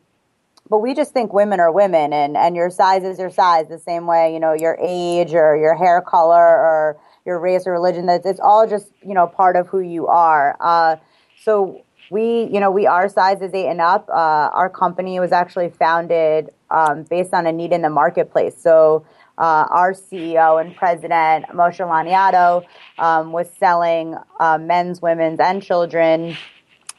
but 0.69 0.79
we 0.79 0.93
just 0.93 1.13
think 1.13 1.33
women 1.33 1.59
are 1.59 1.71
women 1.71 2.13
and, 2.13 2.37
and 2.37 2.55
your 2.55 2.69
size 2.69 3.03
is 3.03 3.17
your 3.17 3.31
size 3.31 3.67
the 3.69 3.79
same 3.79 4.05
way, 4.05 4.33
you 4.33 4.39
know, 4.39 4.53
your 4.53 4.77
age 4.79 5.33
or 5.33 5.57
your 5.57 5.73
hair 5.75 6.01
color 6.01 6.35
or 6.35 6.99
your 7.25 7.39
race 7.39 7.65
or 7.65 7.71
religion. 7.71 8.05
That's 8.05 8.25
it's 8.25 8.39
all 8.39 8.67
just, 8.67 8.91
you 9.01 9.15
know, 9.15 9.25
part 9.25 9.55
of 9.55 9.67
who 9.67 9.79
you 9.79 10.07
are. 10.07 10.55
Uh, 10.59 10.97
so 11.43 11.83
we, 12.09 12.49
you 12.51 12.59
know, 12.59 12.71
we 12.71 12.87
are 12.87 13.07
sizes 13.07 13.53
eight 13.53 13.67
and 13.67 13.81
up. 13.81 14.09
Uh, 14.09 14.49
our 14.53 14.69
company 14.69 15.19
was 15.19 15.31
actually 15.31 15.69
founded 15.69 16.49
um, 16.71 17.03
based 17.03 17.33
on 17.33 17.45
a 17.45 17.51
need 17.51 17.71
in 17.71 17.81
the 17.81 17.89
marketplace. 17.89 18.55
So 18.59 19.05
uh, 19.37 19.67
our 19.69 19.93
CEO 19.93 20.59
and 20.59 20.75
president, 20.75 21.45
Moshe 21.47 21.79
Laniado, 21.79 22.65
um, 22.97 23.31
was 23.31 23.49
selling 23.57 24.15
uh, 24.39 24.57
men's, 24.57 25.01
women's, 25.01 25.39
and 25.39 25.61
children 25.63 26.35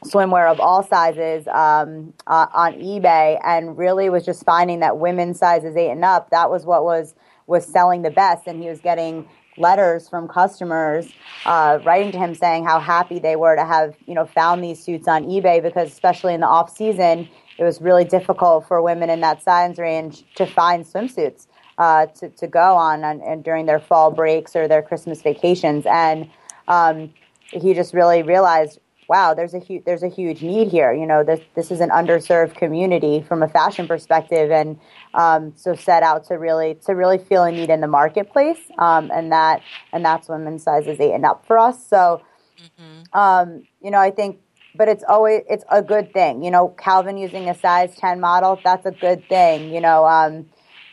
swimwear 0.05 0.51
of 0.51 0.59
all 0.59 0.83
sizes 0.83 1.47
um, 1.47 2.13
uh, 2.25 2.47
on 2.53 2.73
eBay, 2.73 3.39
and 3.43 3.77
really 3.77 4.09
was 4.09 4.25
just 4.25 4.43
finding 4.43 4.79
that 4.79 4.97
women's 4.97 5.37
sizes 5.37 5.75
eight 5.75 5.91
and 5.91 6.03
up. 6.03 6.29
That 6.31 6.49
was 6.49 6.65
what 6.65 6.83
was 6.83 7.15
was 7.47 7.65
selling 7.65 8.01
the 8.01 8.09
best, 8.09 8.47
and 8.47 8.61
he 8.61 8.69
was 8.69 8.79
getting 8.79 9.27
letters 9.57 10.07
from 10.07 10.27
customers 10.27 11.09
uh, 11.45 11.79
writing 11.83 12.11
to 12.11 12.17
him 12.17 12.33
saying 12.33 12.63
how 12.63 12.79
happy 12.79 13.19
they 13.19 13.35
were 13.35 13.55
to 13.55 13.65
have 13.65 13.95
you 14.07 14.13
know 14.13 14.25
found 14.25 14.63
these 14.63 14.81
suits 14.81 15.07
on 15.07 15.25
eBay 15.25 15.61
because 15.61 15.91
especially 15.91 16.33
in 16.33 16.39
the 16.39 16.47
off 16.47 16.75
season 16.75 17.27
it 17.57 17.63
was 17.63 17.81
really 17.81 18.05
difficult 18.05 18.67
for 18.67 18.81
women 18.81 19.09
in 19.09 19.19
that 19.21 19.43
size 19.43 19.77
range 19.77 20.23
to 20.35 20.45
find 20.45 20.85
swimsuits 20.85 21.47
uh, 21.77 22.05
to, 22.07 22.29
to 22.29 22.47
go 22.47 22.75
on 22.75 23.03
and, 23.03 23.21
and, 23.21 23.43
during 23.43 23.65
their 23.65 23.79
fall 23.79 24.11
breaks 24.11 24.55
or 24.55 24.67
their 24.67 24.81
Christmas 24.81 25.21
vacations. 25.21 25.85
And 25.85 26.29
um, 26.67 27.13
he 27.47 27.73
just 27.73 27.93
really 27.93 28.23
realized 28.23 28.79
wow, 29.11 29.33
there's 29.33 29.53
a 29.53 29.59
huge 29.59 29.83
there's 29.83 30.03
a 30.03 30.07
huge 30.07 30.41
need 30.41 30.69
here. 30.69 30.93
You 30.93 31.05
know, 31.05 31.21
this 31.21 31.41
this 31.53 31.69
is 31.69 31.81
an 31.81 31.89
underserved 31.89 32.55
community 32.55 33.21
from 33.21 33.43
a 33.43 33.47
fashion 33.49 33.85
perspective, 33.85 34.51
and 34.51 34.79
um, 35.13 35.51
so 35.57 35.75
set 35.75 36.01
out 36.01 36.23
to 36.29 36.35
really 36.35 36.75
to 36.85 36.93
really 36.93 37.17
feel 37.17 37.43
a 37.43 37.51
need 37.51 37.69
in 37.69 37.81
the 37.81 37.89
marketplace, 37.89 38.61
um, 38.79 39.11
and 39.13 39.33
that 39.33 39.63
and 39.91 40.05
that's 40.05 40.29
women's 40.29 40.63
sizes 40.63 40.97
eight 41.01 41.11
and 41.11 41.25
up 41.25 41.45
for 41.45 41.59
us. 41.59 41.85
So, 41.85 42.21
mm-hmm. 42.57 43.19
um, 43.19 43.67
you 43.83 43.91
know, 43.91 43.99
I 43.99 44.11
think. 44.11 44.39
But 44.73 44.87
it's 44.87 45.03
always 45.03 45.41
it's 45.49 45.65
a 45.69 45.81
good 45.81 46.13
thing, 46.13 46.45
you 46.45 46.49
know. 46.49 46.69
Calvin 46.69 47.17
using 47.17 47.49
a 47.49 47.55
size 47.59 47.93
ten 47.97 48.21
model, 48.21 48.57
that's 48.63 48.85
a 48.85 48.91
good 48.91 49.27
thing, 49.27 49.73
you 49.73 49.81
know. 49.81 50.05
Um, 50.05 50.45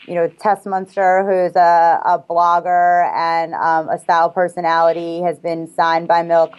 you 0.08 0.16
know, 0.16 0.26
Tess 0.26 0.66
Munster, 0.66 1.22
who's 1.22 1.54
a, 1.54 2.00
a 2.04 2.18
blogger 2.18 3.08
and 3.14 3.54
um, 3.54 3.88
a 3.88 4.00
style 4.00 4.30
personality, 4.30 5.20
has 5.22 5.38
been 5.38 5.68
signed 5.68 6.08
by 6.08 6.24
Milk 6.24 6.54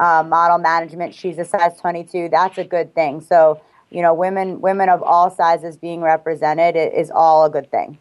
uh, 0.00 0.24
model 0.26 0.58
management. 0.58 1.14
She's 1.14 1.38
a 1.38 1.44
size 1.44 1.78
22. 1.78 2.30
That's 2.30 2.58
a 2.58 2.64
good 2.64 2.94
thing. 2.94 3.20
So, 3.20 3.60
you 3.90 4.02
know, 4.02 4.14
women 4.14 4.60
women 4.60 4.88
of 4.88 5.02
all 5.02 5.30
sizes 5.30 5.76
being 5.76 6.00
represented 6.00 6.74
is 6.76 7.10
all 7.10 7.44
a 7.44 7.50
good 7.50 7.70
thing. 7.70 7.98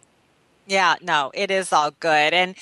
Yeah, 0.65 0.95
no, 1.01 1.31
it 1.33 1.51
is 1.51 1.73
all 1.73 1.91
good. 1.91 2.33
And 2.33 2.55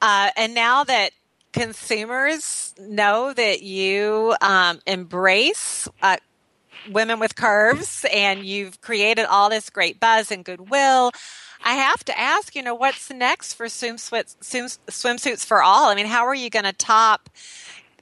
uh, 0.00 0.30
and 0.36 0.54
now 0.54 0.84
that 0.84 1.12
consumers 1.52 2.74
know 2.78 3.34
that 3.34 3.62
you 3.62 4.34
um, 4.40 4.80
embrace 4.86 5.88
uh, 6.02 6.16
women 6.90 7.20
with 7.20 7.34
curves 7.34 8.06
and 8.12 8.44
you've 8.44 8.80
created 8.80 9.26
all 9.26 9.50
this 9.50 9.68
great 9.68 10.00
buzz 10.00 10.30
and 10.30 10.44
goodwill. 10.44 11.12
I 11.64 11.72
have 11.74 12.04
to 12.04 12.18
ask, 12.18 12.54
you 12.54 12.62
know, 12.62 12.74
what's 12.74 13.10
next 13.10 13.54
for 13.54 13.66
swimsuits, 13.66 14.36
swimsuits 14.38 15.44
for 15.44 15.62
all? 15.62 15.88
I 15.88 15.96
mean, 15.96 16.06
how 16.06 16.26
are 16.26 16.34
you 16.34 16.50
going 16.50 16.64
to 16.64 16.72
top 16.72 17.28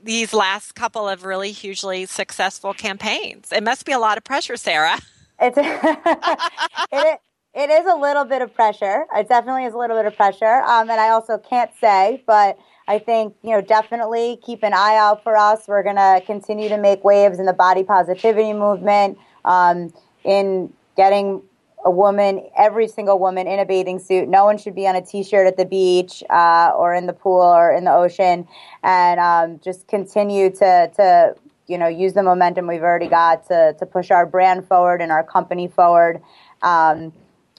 these 0.06 0.32
last 0.32 0.74
couple 0.74 1.08
of 1.08 1.24
really 1.24 1.52
hugely 1.52 2.06
successful 2.06 2.72
campaigns. 2.72 3.52
It 3.52 3.62
must 3.62 3.84
be 3.84 3.92
a 3.92 3.98
lot 3.98 4.16
of 4.16 4.24
pressure, 4.24 4.56
Sarah. 4.56 4.98
It's 5.40 5.58
it, 6.92 7.20
it 7.54 7.70
is 7.70 7.86
a 7.86 7.96
little 7.96 8.24
bit 8.24 8.40
of 8.40 8.54
pressure. 8.54 9.06
It 9.14 9.28
definitely 9.28 9.64
is 9.64 9.74
a 9.74 9.78
little 9.78 9.96
bit 9.96 10.06
of 10.06 10.16
pressure. 10.16 10.62
Um, 10.62 10.88
and 10.88 11.00
I 11.00 11.10
also 11.10 11.38
can't 11.38 11.70
say, 11.80 12.22
but 12.26 12.58
I 12.88 12.98
think, 12.98 13.34
you 13.42 13.50
know, 13.50 13.60
definitely 13.60 14.38
keep 14.44 14.62
an 14.62 14.72
eye 14.72 14.96
out 14.96 15.22
for 15.22 15.36
us. 15.36 15.66
We're 15.66 15.82
going 15.82 15.96
to 15.96 16.22
continue 16.24 16.68
to 16.68 16.78
make 16.78 17.02
waves 17.02 17.38
in 17.38 17.46
the 17.46 17.52
body 17.52 17.82
positivity 17.82 18.52
movement, 18.52 19.18
um, 19.44 19.92
in 20.24 20.72
getting 20.96 21.42
a 21.86 21.90
woman, 21.90 22.44
every 22.58 22.88
single 22.88 23.18
woman 23.18 23.46
in 23.46 23.60
a 23.60 23.64
bathing 23.64 24.00
suit. 24.00 24.28
No 24.28 24.44
one 24.44 24.58
should 24.58 24.74
be 24.74 24.88
on 24.88 24.96
a 24.96 25.00
t-shirt 25.00 25.46
at 25.46 25.56
the 25.56 25.64
beach 25.64 26.22
uh, 26.28 26.72
or 26.76 26.94
in 26.94 27.06
the 27.06 27.12
pool 27.12 27.40
or 27.40 27.72
in 27.72 27.84
the 27.84 27.94
ocean, 27.94 28.46
and 28.82 29.20
um, 29.20 29.60
just 29.62 29.86
continue 29.86 30.50
to 30.50 30.90
to 30.96 31.34
you 31.68 31.78
know 31.78 31.86
use 31.86 32.12
the 32.12 32.24
momentum 32.24 32.66
we've 32.66 32.82
already 32.82 33.06
got 33.08 33.46
to 33.46 33.74
to 33.78 33.86
push 33.86 34.10
our 34.10 34.26
brand 34.26 34.66
forward 34.66 35.00
and 35.00 35.12
our 35.12 35.22
company 35.22 35.68
forward. 35.68 36.20
Um, 36.60 37.12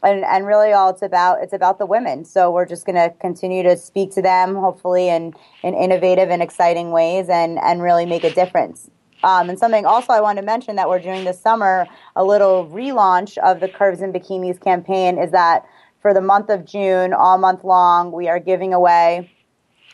and, 0.04 0.24
and 0.26 0.46
really 0.46 0.74
all 0.74 0.90
it's 0.90 1.02
about 1.02 1.42
it's 1.42 1.54
about 1.54 1.80
the 1.80 1.86
women 1.86 2.24
so 2.24 2.52
we're 2.52 2.68
just 2.68 2.86
going 2.86 2.96
to 2.96 3.10
continue 3.20 3.64
to 3.64 3.76
speak 3.76 4.12
to 4.12 4.22
them 4.22 4.54
hopefully 4.54 5.10
in, 5.10 5.34
in 5.64 5.74
innovative 5.74 6.30
and 6.30 6.40
exciting 6.40 6.92
ways 6.92 7.30
and, 7.30 7.58
and 7.58 7.82
really 7.82 8.06
make 8.06 8.24
a 8.24 8.32
difference 8.32 8.92
um, 9.28 9.50
and 9.50 9.60
something 9.60 9.86
also 9.86 10.14
I 10.14 10.22
want 10.22 10.38
to 10.38 10.42
mention 10.42 10.78
that 10.78 10.88
we're 10.88 11.02
doing 11.02 11.26
this 11.26 11.38
summer, 11.38 11.86
a 12.16 12.24
little 12.24 12.66
relaunch 12.68 13.38
of 13.40 13.60
the 13.60 13.68
Curves 13.68 14.00
and 14.00 14.14
Bikinis 14.14 14.58
campaign 14.58 15.18
is 15.18 15.32
that 15.32 15.66
for 16.02 16.14
the 16.14 16.22
month 16.22 16.50
of 16.50 16.64
June, 16.64 17.12
all 17.12 17.38
month 17.38 17.66
long, 17.66 18.14
we 18.14 18.30
are 18.30 18.40
giving 18.40 18.74
away. 18.74 19.30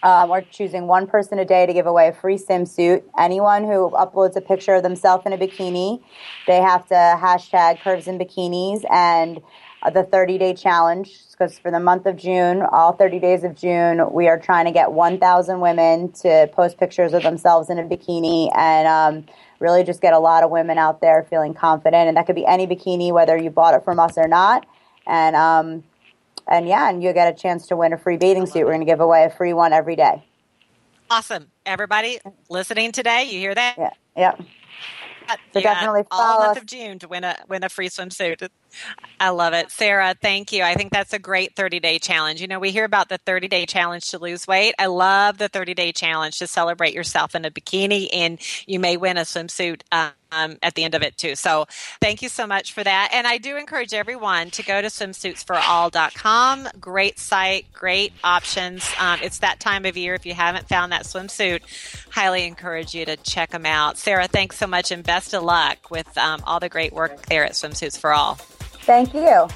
Um, 0.04 0.30
we're 0.30 0.41
choosing 0.41 0.86
one 0.86 1.08
person 1.08 1.39
a 1.39 1.46
day 1.46 1.65
to 1.65 1.74
give 1.74 1.88
away 1.88 2.10
a 2.10 2.13
free 2.13 2.38
swimsuit. 2.38 3.02
Anyone 3.17 3.63
who 3.63 3.89
uploads 3.96 4.36
a 4.36 4.41
picture 4.41 4.76
of 4.76 4.84
themselves 4.84 5.26
in 5.26 5.34
a 5.34 5.38
bikini, 5.38 6.04
they 6.46 6.58
have 6.58 6.86
to 6.89 6.93
hashtag 6.93 7.82
Curves 7.82 8.08
and 8.08 8.22
Bikinis 8.22 8.84
and 8.91 9.41
the 9.91 10.04
30 10.04 10.38
day 10.38 10.54
challenge 10.54 11.19
because 11.32 11.58
for 11.58 11.72
the 11.72 11.80
month 11.80 12.06
of 12.06 12.15
June, 12.15 12.62
all 12.72 12.93
30 12.93 13.19
days 13.19 13.43
of 13.43 13.56
June, 13.56 14.12
we 14.12 14.28
are 14.28 14.39
trying 14.39 14.65
to 14.65 14.72
get 14.72 14.91
1,000 14.91 15.60
women 15.60 16.12
to 16.12 16.50
post 16.54 16.78
pictures 16.78 17.13
of 17.13 17.24
themselves 17.24 17.69
in 17.69 17.80
a 17.80 17.84
bikini 17.84 18.50
and 18.56 18.88
um, 18.88 19.26
really 19.60 19.84
just 19.84 20.02
get 20.02 20.13
a 20.13 20.19
lot 20.19 20.43
of 20.43 20.52
women 20.52 20.78
out 20.78 21.02
there 21.02 21.26
feeling 21.30 21.54
confident. 21.54 22.08
And 22.08 22.17
that 22.17 22.28
could 22.28 22.36
be 22.36 22.46
any 22.46 22.67
bikini, 22.67 23.12
whether 23.12 23.36
you 23.36 23.50
bought 23.50 23.74
it 23.74 23.84
from 23.84 24.00
us 24.00 24.17
or 24.17 24.28
not. 24.28 24.65
And 25.08 25.36
um, 25.36 25.84
and 26.48 26.67
yeah, 26.67 26.89
and 26.89 27.04
you 27.04 27.13
get 27.13 27.34
a 27.34 27.38
chance 27.38 27.67
to 27.67 27.76
win 27.76 27.93
a 27.93 27.98
free 27.98 28.17
bathing 28.17 28.46
suit. 28.46 28.65
We're 28.65 28.74
going 28.74 28.80
to 28.80 28.86
give 28.86 29.00
away 29.00 29.26
a 29.26 29.30
free 29.30 29.54
one 29.54 29.74
every 29.74 29.96
day. 29.96 30.24
Awesome, 31.10 31.52
everybody 31.65 32.19
listening 32.50 32.91
today, 32.91 33.26
you 33.26 33.39
hear 33.39 33.54
that? 33.54 33.76
Yeah, 33.78 33.89
yeah. 34.15 34.36
So 35.54 35.60
yeah, 35.60 35.74
definitely 35.74 36.04
follow 36.10 36.24
all 36.24 36.39
month 36.39 36.58
us. 36.58 36.62
of 36.63 36.65
June 36.65 37.00
to 37.00 37.08
win 37.08 37.24
a 37.24 37.38
win 37.48 37.63
a 37.63 37.69
free 37.69 37.89
swimsuit. 37.89 38.50
I 39.19 39.29
love 39.29 39.53
it, 39.53 39.71
Sarah. 39.71 40.15
Thank 40.19 40.51
you. 40.51 40.63
I 40.63 40.73
think 40.75 40.91
that's 40.91 41.13
a 41.13 41.19
great 41.19 41.55
30 41.55 41.79
day 41.79 41.99
challenge. 41.99 42.41
You 42.41 42.47
know, 42.47 42.59
we 42.59 42.71
hear 42.71 42.86
about 42.86 43.09
the 43.09 43.17
30 43.19 43.47
day 43.47 43.65
challenge 43.65 44.09
to 44.12 44.19
lose 44.19 44.47
weight. 44.47 44.75
I 44.77 44.88
love 44.88 45.38
the 45.38 45.47
30 45.47 45.73
day 45.73 45.91
challenge 45.91 46.39
to 46.39 46.47
celebrate 46.47 46.93
yourself 46.93 47.36
in 47.36 47.45
a 47.45 47.51
bikini, 47.51 48.09
and 48.13 48.39
you 48.67 48.79
may 48.79 48.97
win 48.97 49.17
a 49.17 49.21
swimsuit. 49.21 49.81
Um, 49.91 50.12
at 50.63 50.73
the 50.73 50.83
end 50.83 50.95
of 50.95 51.03
it 51.03 51.15
too. 51.15 51.36
So 51.36 51.67
thank 52.01 52.23
you 52.23 52.29
so 52.29 52.47
much 52.47 52.73
for 52.73 52.83
that. 52.83 53.12
And 53.13 53.27
I 53.27 53.38
do 53.38 53.55
encourage 53.55 53.93
everyone 53.93 54.49
to 54.51 54.63
go 54.63 54.81
to 54.81 54.88
swimsuitsforall.com. 54.88 56.69
Great 56.79 57.19
site, 57.19 57.71
great 57.71 58.13
options. 58.23 58.89
Um, 58.99 59.19
it's 59.21 59.38
that 59.39 59.59
time 59.59 59.86
of 59.86 59.95
year. 59.95 60.15
If 60.15 60.25
you 60.25 60.33
haven't 60.33 60.67
found 60.67 60.91
that 60.91 61.03
swimsuit, 61.03 61.62
highly 62.09 62.47
encourage 62.47 62.95
you 62.95 63.05
to 63.05 63.17
check 63.17 63.51
them 63.51 63.67
out. 63.67 63.97
Sarah, 63.97 64.27
thanks 64.27 64.57
so 64.57 64.65
much 64.65 64.91
and 64.91 65.03
best 65.03 65.33
of 65.33 65.43
luck 65.43 65.91
with 65.91 66.17
um, 66.17 66.41
all 66.45 66.59
the 66.59 66.69
great 66.69 66.93
work 66.93 67.27
there 67.27 67.45
at 67.45 67.51
Swimsuits 67.51 67.99
for 67.99 68.12
All. 68.12 68.39
Thank 68.86 69.13
you. 69.13 69.48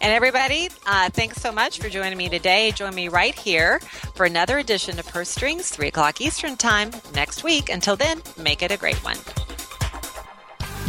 And 0.00 0.12
everybody, 0.12 0.68
uh, 0.86 1.10
thanks 1.10 1.40
so 1.40 1.50
much 1.50 1.80
for 1.80 1.88
joining 1.88 2.16
me 2.16 2.28
today. 2.28 2.70
Join 2.70 2.94
me 2.94 3.08
right 3.08 3.34
here 3.34 3.80
for 4.14 4.26
another 4.26 4.58
edition 4.58 4.98
of 4.98 5.06
Purse 5.08 5.28
Strings, 5.28 5.70
3 5.70 5.88
o'clock 5.88 6.20
Eastern 6.20 6.56
Time 6.56 6.90
next 7.14 7.42
week. 7.42 7.68
Until 7.68 7.96
then, 7.96 8.22
make 8.36 8.62
it 8.62 8.70
a 8.70 8.76
great 8.76 9.02
one. 9.04 9.16